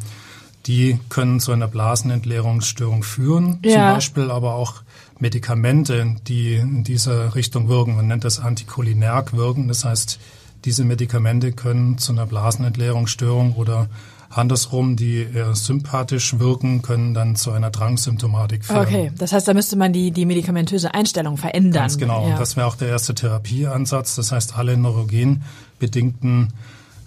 die 0.67 0.99
können 1.09 1.39
zu 1.39 1.51
einer 1.51 1.67
Blasenentleerungsstörung 1.67 3.03
führen. 3.03 3.59
Ja. 3.63 3.71
Zum 3.71 3.81
Beispiel 3.95 4.31
aber 4.31 4.55
auch 4.55 4.83
Medikamente, 5.19 6.15
die 6.27 6.55
in 6.55 6.83
dieser 6.83 7.33
Richtung 7.35 7.69
wirken. 7.69 7.95
Man 7.95 8.07
nennt 8.07 8.23
das 8.23 8.39
anticholinerg 8.39 9.33
wirken. 9.33 9.67
Das 9.67 9.85
heißt, 9.85 10.19
diese 10.65 10.83
Medikamente 10.83 11.53
können 11.53 11.97
zu 11.97 12.11
einer 12.11 12.25
Blasenentleerungsstörung 12.25 13.53
oder 13.53 13.87
andersrum, 14.29 14.97
die 14.97 15.25
eher 15.33 15.55
sympathisch 15.55 16.37
wirken, 16.39 16.81
können 16.81 17.13
dann 17.13 17.35
zu 17.35 17.51
einer 17.51 17.71
Drangsymptomatik 17.71 18.65
führen. 18.65 18.79
Okay, 18.79 19.11
das 19.17 19.31
heißt, 19.31 19.47
da 19.47 19.53
müsste 19.53 19.77
man 19.77 19.93
die, 19.93 20.11
die 20.11 20.25
medikamentöse 20.25 20.93
Einstellung 20.93 21.37
verändern. 21.37 21.83
Ganz 21.83 21.97
genau. 21.97 22.27
Ja. 22.27 22.37
Das 22.37 22.57
wäre 22.57 22.67
auch 22.67 22.75
der 22.75 22.89
erste 22.89 23.15
Therapieansatz. 23.15 24.15
Das 24.15 24.31
heißt, 24.31 24.57
alle 24.57 24.75
neurogen 24.75 25.43
bedingten 25.79 26.49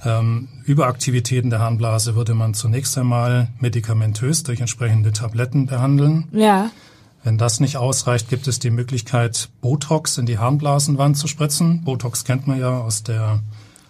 ähm, 0.04 0.48
Überaktivitäten 0.64 1.50
der 1.50 1.60
Harnblase 1.60 2.14
würde 2.14 2.34
man 2.34 2.54
zunächst 2.54 2.96
einmal 2.96 3.48
medikamentös 3.58 4.42
durch 4.42 4.60
entsprechende 4.60 5.12
Tabletten 5.12 5.66
behandeln. 5.66 6.28
Ja. 6.32 6.70
Wenn 7.22 7.36
das 7.36 7.60
nicht 7.60 7.76
ausreicht, 7.76 8.30
gibt 8.30 8.48
es 8.48 8.58
die 8.60 8.70
Möglichkeit, 8.70 9.50
Botox 9.60 10.16
in 10.16 10.24
die 10.24 10.38
Harnblasenwand 10.38 11.18
zu 11.18 11.26
spritzen. 11.26 11.82
Botox 11.84 12.24
kennt 12.24 12.46
man 12.46 12.58
ja 12.58 12.70
aus 12.70 13.02
der 13.02 13.40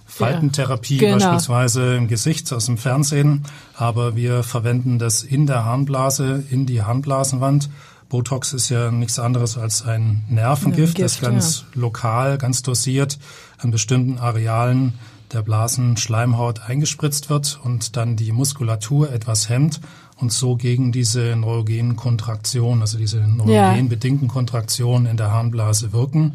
Faltentherapie 0.05 0.97
ja, 0.97 1.13
genau. 1.13 1.15
beispielsweise 1.19 1.95
im 1.95 2.09
Gesicht 2.09 2.53
aus 2.53 2.67
dem 2.67 2.77
Fernsehen. 2.77 3.45
Aber 3.77 4.17
wir 4.17 4.43
verwenden 4.43 4.99
das 4.99 5.23
in 5.23 5.47
der 5.47 5.65
Harnblase, 5.65 6.43
in 6.51 6.67
die 6.67 6.83
Harnblasenwand. 6.83 7.71
Botox 8.09 8.53
ist 8.53 8.69
ja 8.69 8.91
nichts 8.91 9.21
anderes 9.21 9.57
als 9.57 9.87
ein 9.87 10.25
Nervengift, 10.29 10.97
Gift, 10.97 11.05
das 11.05 11.21
ganz 11.21 11.61
ja. 11.73 11.81
lokal, 11.83 12.39
ganz 12.39 12.63
dosiert 12.63 13.21
an 13.59 13.71
bestimmten 13.71 14.19
Arealen 14.19 14.95
der 15.33 15.43
Blasenschleimhaut 15.43 16.61
eingespritzt 16.61 17.31
wird 17.31 17.61
und 17.63 17.97
dann 17.97 18.17
die 18.17 18.33
Muskulatur 18.33 19.13
etwas 19.13 19.49
hemmt 19.49 19.81
und 20.17 20.33
so 20.33 20.57
gegen 20.57 20.93
diese 20.93 21.37
neurogenen 21.37 21.97
Kontraktionen, 21.97 22.83
also 22.83 22.99
diese 22.99 23.21
neurogenbedingten 23.21 24.29
Kontraktionen 24.29 25.07
in 25.07 25.17
der 25.17 25.33
Harnblase 25.33 25.93
wirken 25.93 26.35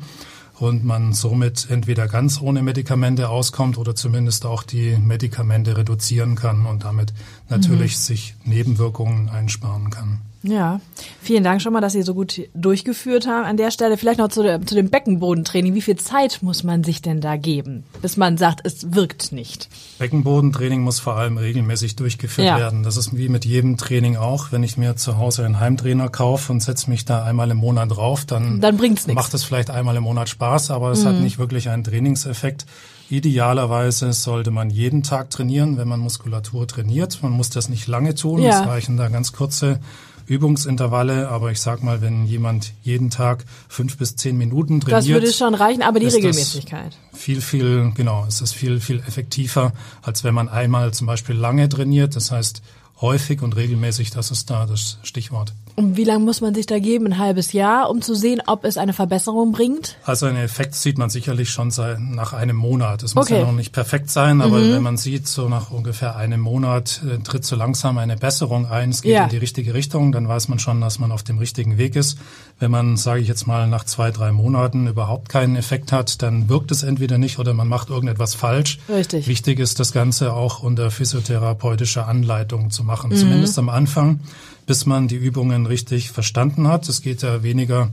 und 0.60 0.86
man 0.86 1.14
somit 1.14 1.68
entweder 1.70 2.08
ganz 2.08 2.42
ohne 2.42 2.64
Medikamente 2.64 3.30
auskommt 3.30 3.78
oder 3.78 3.96
zumindest 3.96 4.46
auch 4.46 4.64
die 4.64 4.98
Medikamente 4.98 5.78
reduzieren 5.78 6.36
kann 6.36 6.66
und 6.66 6.86
damit 6.86 7.14
natürlich 7.50 7.94
mhm. 7.94 8.00
sich 8.00 8.36
Nebenwirkungen 8.44 9.30
einsparen 9.30 9.90
kann. 9.90 10.22
Ja, 10.48 10.80
vielen 11.22 11.44
Dank 11.44 11.62
schon 11.62 11.74
mal, 11.74 11.82
dass 11.82 11.94
Sie 11.94 12.04
so 12.04 12.14
gut 12.14 12.40
durchgeführt 12.54 13.26
haben. 13.26 13.46
An 13.46 13.58
der 13.58 13.72
Stelle 13.72 13.98
vielleicht 13.98 14.20
noch 14.20 14.28
zu, 14.28 14.44
zu 14.64 14.76
dem 14.76 14.90
Beckenbodentraining. 14.90 15.74
Wie 15.74 15.82
viel 15.82 15.96
Zeit 15.96 16.40
muss 16.44 16.64
man 16.64 16.84
sich 16.84 17.02
denn 17.02 17.20
da 17.20 17.36
geben, 17.36 17.84
bis 18.02 18.16
man 18.16 18.38
sagt, 18.38 18.62
es 18.64 18.94
wirkt 18.94 19.32
nicht? 19.32 19.70
Beckenbodentraining 19.98 20.82
muss 20.82 21.00
vor 21.00 21.16
allem 21.16 21.38
regelmäßig 21.38 21.96
durchgeführt 21.96 22.48
ja. 22.48 22.58
werden. 22.60 22.84
Das 22.84 22.96
ist 22.96 23.18
wie 23.18 23.28
mit 23.28 23.44
jedem 23.44 23.78
Training 23.78 24.18
auch. 24.18 24.52
Wenn 24.52 24.62
ich 24.62 24.78
mir 24.78 24.96
zu 24.96 25.18
Hause 25.18 25.46
einen 25.46 25.60
Heimtrainer 25.60 26.10
kaufe 26.10 26.52
und 26.52 26.62
setze 26.62 26.92
mich 26.92 27.06
da 27.06 27.24
einmal 27.24 27.50
im 27.50 27.58
Monat 27.58 27.96
drauf, 27.96 28.26
dann, 28.26 28.62
dann 28.62 28.78
bringt's 28.78 29.08
macht 29.08 29.34
es 29.34 29.44
vielleicht 29.44 29.72
einmal 29.72 29.96
im 29.96 30.04
Monat 30.04 30.30
Spaß, 30.30 30.70
aber 30.70 30.92
es 30.92 31.04
mhm. 31.04 31.08
hat 31.08 31.16
nicht 31.22 31.40
wirklich 31.40 31.70
einen 31.70 31.84
Trainingseffekt. 31.84 32.68
Idealerweise 33.16 34.12
sollte 34.12 34.52
man 34.52 34.70
jeden 34.70 35.02
Tag 35.02 35.30
trainieren, 35.30 35.78
wenn 35.78 35.88
man 35.88 36.02
Muskulatur 36.02 36.68
trainiert. 36.68 37.24
Man 37.24 37.32
muss 37.32 37.50
das 37.50 37.70
nicht 37.70 37.88
lange 37.88 38.14
tun. 38.14 38.42
Ja. 38.42 38.62
Es 38.62 38.68
reichen 38.68 38.98
da 38.98 39.08
ganz 39.08 39.32
kurze 39.32 39.80
Übungsintervalle, 40.28 41.30
aber 41.30 41.50
ich 41.52 41.62
sag 41.62 41.82
mal, 41.82 42.02
wenn 42.02 42.26
jemand 42.26 42.74
jeden 42.84 43.10
Tag 43.10 43.46
fünf 43.70 43.98
bis 43.98 44.18
zehn 44.18 44.38
Minuten 44.38 44.82
trainiert. 44.82 45.00
Das 45.00 45.08
würde 45.08 45.32
schon 45.32 45.56
reichen, 45.56 45.82
aber 45.82 46.02
die 46.02 46.08
Regelmäßigkeit. 46.08 46.98
Viel, 47.14 47.40
viel, 47.40 47.94
genau, 47.96 48.26
es 48.28 48.42
ist 48.42 48.54
viel, 48.54 48.82
viel 48.82 49.00
effektiver, 49.08 49.72
als 50.02 50.26
wenn 50.26 50.34
man 50.34 50.50
einmal 50.50 50.94
zum 50.94 51.08
Beispiel 51.08 51.36
lange 51.36 51.70
trainiert. 51.70 52.18
Das 52.18 52.32
heißt, 52.32 52.62
häufig 53.02 53.42
und 53.42 53.56
regelmäßig, 53.56 54.12
das 54.12 54.32
ist 54.32 54.50
da 54.50 54.66
das 54.66 54.98
Stichwort. 55.04 55.54
Und 55.78 55.98
wie 55.98 56.06
lange 56.06 56.24
muss 56.24 56.40
man 56.40 56.56
sich 56.56 56.68
da 56.68 56.80
geben? 56.80 57.08
Ein 57.08 57.18
halbes 57.18 57.52
Jahr, 57.52 57.90
um 57.90 58.02
zu 58.02 58.16
sehen, 58.16 58.42
ob 58.48 58.64
es 58.64 58.78
eine 58.78 58.94
Verbesserung 58.94 59.52
bringt? 59.52 59.98
Also 60.06 60.26
einen 60.26 60.38
Effekt 60.38 60.74
sieht 60.74 60.98
man 60.98 61.10
sicherlich 61.10 61.50
schon 61.50 61.74
nach 62.00 62.32
einem 62.32 62.56
Monat. 62.56 63.04
Es 63.04 63.14
muss 63.14 63.26
okay. 63.26 63.40
ja 63.40 63.46
noch 63.46 63.52
nicht 63.52 63.74
perfekt 63.74 64.10
sein, 64.10 64.42
aber 64.42 64.60
mhm. 64.60 64.72
wenn 64.72 64.84
man 64.84 64.96
sieht, 64.96 65.28
so 65.28 65.50
nach 65.50 65.72
ungefähr 65.72 66.16
einem 66.16 66.40
Monat 66.40 67.02
äh, 67.04 67.18
tritt 67.18 67.44
so 67.44 67.58
langsam 67.58 67.98
eine 67.98 68.16
Besserung 68.16 68.68
ein, 68.68 68.92
es 68.92 69.02
geht 69.02 69.14
ja. 69.14 69.26
in 69.26 69.30
die 69.30 69.38
richtige 69.38 69.74
Richtung, 69.74 70.14
dann 70.14 70.30
weiß 70.30 70.48
man 70.48 70.60
schon, 70.60 70.80
dass 70.80 70.98
man 70.98 71.12
auf 71.12 71.24
dem 71.24 71.40
richtigen 71.40 71.78
Weg 71.78 71.98
ist. 71.98 72.18
Wenn 72.58 72.72
man, 72.72 72.96
sage 72.96 73.20
ich 73.20 73.28
jetzt 73.28 73.48
mal, 73.48 73.68
nach 73.68 73.84
zwei, 73.84 74.12
drei 74.12 74.32
Monaten 74.32 74.88
überhaupt 74.88 75.28
keinen 75.28 75.58
Effekt 75.58 75.92
hat, 75.92 76.22
dann 76.22 76.48
wirkt 76.48 76.72
es 76.72 76.84
entweder 76.84 77.18
nicht 77.18 77.38
oder 77.38 77.54
man 77.54 77.68
macht 77.68 77.90
irgendetwas 77.90 78.34
falsch. 78.34 78.80
Richtig. 78.88 79.28
Wichtig 79.28 79.60
ist, 79.60 79.80
das 79.80 79.92
Ganze 79.92 80.34
auch 80.34 80.64
unter 80.64 80.90
physiotherapeutischer 80.90 82.08
Anleitung 82.08 82.72
zu 82.72 82.84
machen, 82.84 83.12
mhm. 83.12 83.18
zumindest 83.18 83.60
am 83.60 83.70
Anfang 83.70 84.22
bis 84.66 84.86
man 84.86 85.08
die 85.08 85.16
Übungen 85.16 85.66
richtig 85.66 86.12
verstanden 86.12 86.68
hat. 86.68 86.90
Es 86.90 87.02
geht 87.02 87.22
ja 87.22 87.44
weniger 87.44 87.90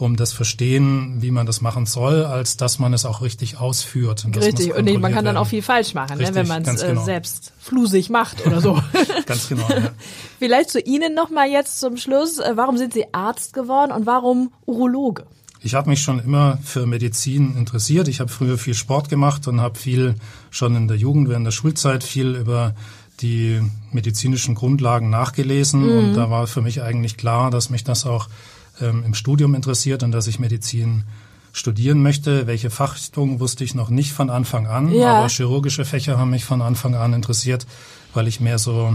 um 0.00 0.16
das 0.16 0.32
Verstehen, 0.32 1.20
wie 1.20 1.30
man 1.30 1.46
das 1.46 1.60
machen 1.60 1.86
soll, 1.86 2.24
als 2.24 2.56
dass 2.56 2.78
man 2.78 2.92
es 2.92 3.04
auch 3.04 3.20
richtig 3.20 3.58
ausführt. 3.58 4.24
Und 4.24 4.36
richtig, 4.36 4.74
und 4.74 5.00
man 5.00 5.12
kann 5.12 5.24
dann 5.24 5.36
auch 5.36 5.46
viel 5.46 5.62
falsch 5.62 5.94
machen, 5.94 6.18
richtig, 6.18 6.34
ne, 6.34 6.40
wenn 6.40 6.48
man 6.48 6.62
es 6.62 6.82
äh, 6.82 6.88
genau. 6.88 7.04
selbst 7.04 7.52
flusig 7.58 8.08
macht 8.10 8.46
oder 8.46 8.60
so. 8.60 8.80
ganz 9.26 9.48
genau. 9.48 9.68
Ja. 9.68 9.90
Vielleicht 10.38 10.70
zu 10.70 10.80
Ihnen 10.80 11.14
nochmal 11.14 11.48
jetzt 11.50 11.80
zum 11.80 11.96
Schluss. 11.96 12.38
Äh, 12.38 12.52
warum 12.56 12.78
sind 12.78 12.94
Sie 12.94 13.12
Arzt 13.12 13.52
geworden 13.52 13.92
und 13.92 14.06
warum 14.06 14.52
Urologe? 14.64 15.26
Ich 15.62 15.74
habe 15.74 15.90
mich 15.90 16.02
schon 16.02 16.18
immer 16.20 16.58
für 16.64 16.86
Medizin 16.86 17.54
interessiert. 17.56 18.08
Ich 18.08 18.20
habe 18.20 18.30
früher 18.30 18.56
viel 18.56 18.74
Sport 18.74 19.10
gemacht 19.10 19.46
und 19.46 19.60
habe 19.60 19.78
viel 19.78 20.14
schon 20.50 20.74
in 20.74 20.88
der 20.88 20.96
Jugend, 20.96 21.28
während 21.28 21.44
der 21.44 21.52
Schulzeit 21.52 22.02
viel 22.02 22.34
über 22.34 22.74
die 23.20 23.60
medizinischen 23.92 24.54
Grundlagen 24.54 25.10
nachgelesen 25.10 25.82
mhm. 25.82 25.98
und 25.98 26.14
da 26.14 26.30
war 26.30 26.46
für 26.46 26.62
mich 26.62 26.82
eigentlich 26.82 27.18
klar, 27.18 27.50
dass 27.50 27.68
mich 27.68 27.84
das 27.84 28.06
auch 28.06 28.28
ähm, 28.80 29.04
im 29.04 29.14
Studium 29.14 29.54
interessiert 29.54 30.02
und 30.02 30.12
dass 30.12 30.26
ich 30.26 30.38
Medizin 30.38 31.04
studieren 31.52 32.02
möchte. 32.02 32.46
Welche 32.46 32.70
Fachrichtung 32.70 33.40
wusste 33.40 33.64
ich 33.64 33.74
noch 33.74 33.90
nicht 33.90 34.12
von 34.12 34.30
Anfang 34.30 34.66
an, 34.66 34.92
ja. 34.92 35.18
aber 35.18 35.28
chirurgische 35.28 35.84
Fächer 35.84 36.18
haben 36.18 36.30
mich 36.30 36.44
von 36.44 36.62
Anfang 36.62 36.94
an 36.94 37.12
interessiert, 37.12 37.66
weil 38.14 38.28
ich 38.28 38.40
mehr 38.40 38.58
so 38.58 38.94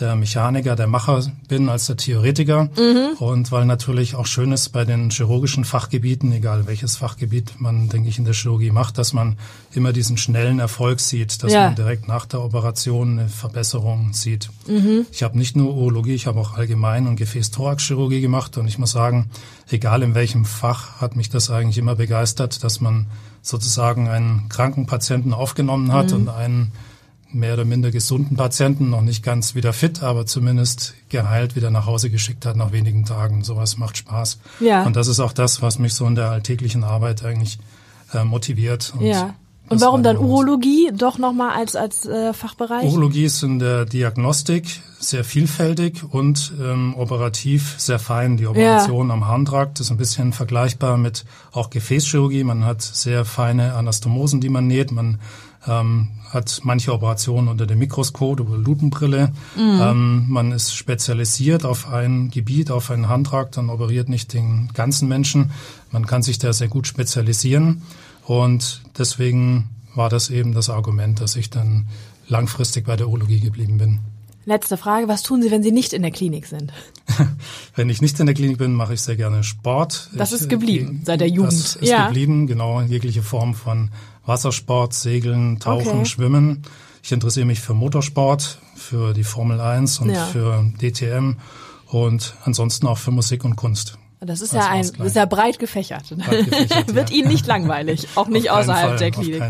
der 0.00 0.14
Mechaniker, 0.16 0.76
der 0.76 0.86
Macher 0.86 1.24
bin 1.48 1.68
als 1.68 1.86
der 1.86 1.96
Theoretiker. 1.96 2.64
Mhm. 2.64 3.16
Und 3.18 3.52
weil 3.52 3.64
natürlich 3.64 4.14
auch 4.14 4.26
schön 4.26 4.52
ist 4.52 4.70
bei 4.70 4.84
den 4.84 5.10
chirurgischen 5.10 5.64
Fachgebieten, 5.64 6.32
egal 6.32 6.66
welches 6.66 6.96
Fachgebiet 6.96 7.60
man, 7.60 7.88
denke 7.88 8.08
ich, 8.08 8.18
in 8.18 8.24
der 8.24 8.34
Chirurgie 8.34 8.70
macht, 8.70 8.98
dass 8.98 9.12
man 9.12 9.36
immer 9.72 9.92
diesen 9.92 10.16
schnellen 10.16 10.58
Erfolg 10.58 11.00
sieht, 11.00 11.42
dass 11.42 11.52
ja. 11.52 11.66
man 11.66 11.74
direkt 11.74 12.08
nach 12.08 12.26
der 12.26 12.42
Operation 12.42 13.18
eine 13.18 13.28
Verbesserung 13.28 14.12
sieht. 14.12 14.50
Mhm. 14.66 15.06
Ich 15.12 15.22
habe 15.22 15.38
nicht 15.38 15.56
nur 15.56 15.74
Urologie, 15.74 16.14
ich 16.14 16.26
habe 16.26 16.40
auch 16.40 16.54
Allgemein- 16.54 17.06
und 17.06 17.16
Gefäß-Thorax-Chirurgie 17.16 18.20
gemacht. 18.20 18.56
Und 18.58 18.68
ich 18.68 18.78
muss 18.78 18.90
sagen, 18.90 19.30
egal 19.70 20.02
in 20.02 20.14
welchem 20.14 20.44
Fach, 20.44 21.00
hat 21.00 21.16
mich 21.16 21.30
das 21.30 21.50
eigentlich 21.50 21.78
immer 21.78 21.96
begeistert, 21.96 22.62
dass 22.62 22.80
man 22.80 23.06
sozusagen 23.42 24.08
einen 24.08 24.48
kranken 24.48 24.86
Patienten 24.86 25.32
aufgenommen 25.32 25.92
hat 25.92 26.10
mhm. 26.10 26.16
und 26.16 26.28
einen 26.28 26.72
mehr 27.36 27.54
oder 27.54 27.64
minder 27.64 27.90
gesunden 27.90 28.36
Patienten, 28.36 28.90
noch 28.90 29.02
nicht 29.02 29.22
ganz 29.22 29.54
wieder 29.54 29.72
fit, 29.72 30.02
aber 30.02 30.26
zumindest 30.26 30.94
geheilt 31.08 31.56
wieder 31.56 31.70
nach 31.70 31.86
Hause 31.86 32.10
geschickt 32.10 32.46
hat 32.46 32.56
nach 32.56 32.72
wenigen 32.72 33.04
Tagen. 33.04 33.44
Sowas 33.44 33.76
macht 33.78 33.96
Spaß. 33.96 34.38
Ja. 34.60 34.84
Und 34.84 34.96
das 34.96 35.08
ist 35.08 35.20
auch 35.20 35.32
das, 35.32 35.62
was 35.62 35.78
mich 35.78 35.94
so 35.94 36.06
in 36.06 36.14
der 36.14 36.30
alltäglichen 36.30 36.84
Arbeit 36.84 37.24
eigentlich 37.24 37.58
äh, 38.12 38.24
motiviert. 38.24 38.92
Und 38.98 39.06
ja. 39.06 39.34
Und 39.68 39.80
warum 39.80 40.02
dann 40.02 40.16
Urologie 40.16 40.90
doch 40.94 41.18
nochmal 41.18 41.50
als, 41.56 41.74
als 41.74 42.06
äh, 42.06 42.32
Fachbereich? 42.32 42.84
Urologie 42.84 43.24
ist 43.24 43.42
in 43.42 43.58
der 43.58 43.84
Diagnostik 43.84 44.80
sehr 45.00 45.24
vielfältig 45.24 46.02
und 46.08 46.52
ähm, 46.60 46.94
operativ 46.96 47.74
sehr 47.78 47.98
fein. 47.98 48.36
Die 48.36 48.46
Operation 48.46 49.08
ja. 49.08 49.14
am 49.14 49.26
Harntrakt 49.26 49.80
ist 49.80 49.90
ein 49.90 49.96
bisschen 49.96 50.32
vergleichbar 50.32 50.96
mit 50.96 51.24
auch 51.52 51.70
Gefäßchirurgie. 51.70 52.44
Man 52.44 52.64
hat 52.64 52.82
sehr 52.82 53.24
feine 53.24 53.74
Anastomosen, 53.74 54.40
die 54.40 54.48
man 54.48 54.68
näht. 54.68 54.92
Man 54.92 55.18
ähm, 55.66 56.10
hat 56.30 56.60
manche 56.62 56.92
Operationen 56.92 57.48
unter 57.48 57.66
dem 57.66 57.78
Mikroskop 57.78 58.40
oder 58.40 58.56
Lupenbrille. 58.56 59.32
Mhm. 59.56 59.80
Ähm, 59.80 60.24
man 60.28 60.52
ist 60.52 60.74
spezialisiert 60.74 61.64
auf 61.64 61.92
ein 61.92 62.30
Gebiet, 62.30 62.70
auf 62.70 62.90
einen 62.90 63.08
Handtrakt 63.08 63.58
und 63.58 63.70
operiert 63.70 64.08
nicht 64.08 64.32
den 64.32 64.70
ganzen 64.74 65.08
Menschen. 65.08 65.50
Man 65.90 66.06
kann 66.06 66.22
sich 66.22 66.38
da 66.38 66.52
sehr 66.52 66.68
gut 66.68 66.86
spezialisieren 66.86 67.82
und 68.26 68.82
deswegen 68.98 69.70
war 69.94 70.08
das 70.08 70.30
eben 70.30 70.52
das 70.52 70.68
Argument, 70.68 71.20
dass 71.20 71.36
ich 71.36 71.48
dann 71.48 71.86
langfristig 72.28 72.86
bei 72.86 72.96
der 72.96 73.08
Urologie 73.08 73.40
geblieben 73.40 73.78
bin. 73.78 74.00
Letzte 74.44 74.76
Frage, 74.76 75.08
was 75.08 75.22
tun 75.22 75.42
Sie, 75.42 75.50
wenn 75.50 75.62
Sie 75.62 75.72
nicht 75.72 75.92
in 75.92 76.02
der 76.02 76.12
Klinik 76.12 76.46
sind? 76.46 76.72
wenn 77.74 77.88
ich 77.88 78.00
nicht 78.00 78.18
in 78.20 78.26
der 78.26 78.34
Klinik 78.34 78.58
bin, 78.58 78.74
mache 78.74 78.94
ich 78.94 79.00
sehr 79.00 79.16
gerne 79.16 79.42
Sport. 79.42 80.10
Das 80.14 80.32
ich, 80.32 80.42
ist 80.42 80.48
geblieben 80.48 81.02
seit 81.04 81.20
der 81.20 81.28
Jugend. 81.28 81.52
Das 81.52 81.76
ist 81.76 81.88
ja. 81.88 82.06
geblieben, 82.06 82.46
genau, 82.46 82.80
jegliche 82.80 83.22
Form 83.22 83.54
von 83.54 83.90
Wassersport, 84.24 84.92
Segeln, 84.92 85.58
Tauchen, 85.58 85.88
okay. 85.88 86.04
Schwimmen. 86.04 86.62
Ich 87.02 87.10
interessiere 87.10 87.46
mich 87.46 87.60
für 87.60 87.74
Motorsport, 87.74 88.60
für 88.74 89.14
die 89.14 89.24
Formel 89.24 89.60
1 89.60 90.00
und 90.00 90.10
ja. 90.10 90.26
für 90.26 90.64
DTM 90.80 91.36
und 91.86 92.34
ansonsten 92.44 92.86
auch 92.86 92.98
für 92.98 93.12
Musik 93.12 93.44
und 93.44 93.56
Kunst. 93.56 93.98
Das 94.20 94.40
ist 94.40 94.54
ja 94.54 94.68
ein, 94.68 94.80
ist 94.80 95.16
ja 95.16 95.26
breit 95.26 95.58
gefächert. 95.58 96.04
Breit 96.08 96.46
gefächert 96.46 96.94
Wird 96.94 97.10
ja. 97.10 97.16
Ihnen 97.16 97.28
nicht 97.28 97.46
langweilig, 97.46 98.08
auch 98.14 98.28
nicht 98.28 98.50
außerhalb 98.50 98.88
Fall, 98.88 98.98
der 98.98 99.10
Klinik. 99.10 99.42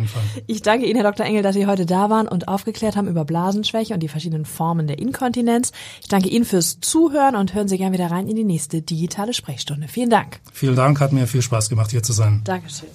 Ich 0.49 0.61
danke 0.61 0.87
Ihnen, 0.87 0.97
Herr 1.01 1.11
Dr. 1.11 1.25
Engel, 1.25 1.43
dass 1.43 1.55
Sie 1.55 1.67
heute 1.67 1.87
da 1.87 2.11
waren 2.11 2.27
und 2.27 2.49
aufgeklärt 2.49 2.97
haben 2.97 3.07
über 3.07 3.25
Blasenschwäche 3.25 3.95
und 3.95 4.01
die 4.01 4.09
verschiedenen 4.09 4.45
Formen 4.45 4.89
der 4.89 4.99
Inkontinenz. 4.99 5.73
Ich 6.01 6.09
danke 6.09 6.29
Ihnen 6.29 6.45
fürs 6.45 6.81
Zuhören 6.81 7.37
und 7.37 7.55
hören 7.55 7.69
Sie 7.69 7.79
gerne 7.79 7.95
wieder 7.95 8.11
rein 8.11 8.27
in 8.27 8.35
die 8.35 8.45
nächste 8.45 8.83
digitale 8.83 9.35
Sprechstunde. 9.35 9.87
Vielen 9.87 10.11
Dank. 10.11 10.41
Vielen 10.53 10.75
Dank, 10.75 11.01
hat 11.01 11.13
mir 11.13 11.29
viel 11.29 11.43
Spaß 11.43 11.69
gemacht, 11.69 11.93
hier 11.93 12.03
zu 12.03 12.13
sein. 12.13 12.41
Dankeschön. 12.45 12.89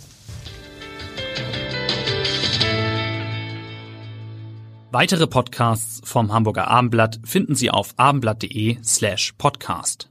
Weitere 4.91 5.25
Podcasts 5.25 6.01
vom 6.03 6.33
Hamburger 6.33 6.67
Abendblatt 6.67 7.21
finden 7.23 7.55
Sie 7.55 7.71
auf 7.71 7.93
abendblatt.de 7.95 8.77
slash 8.83 9.33
podcast. 9.37 10.10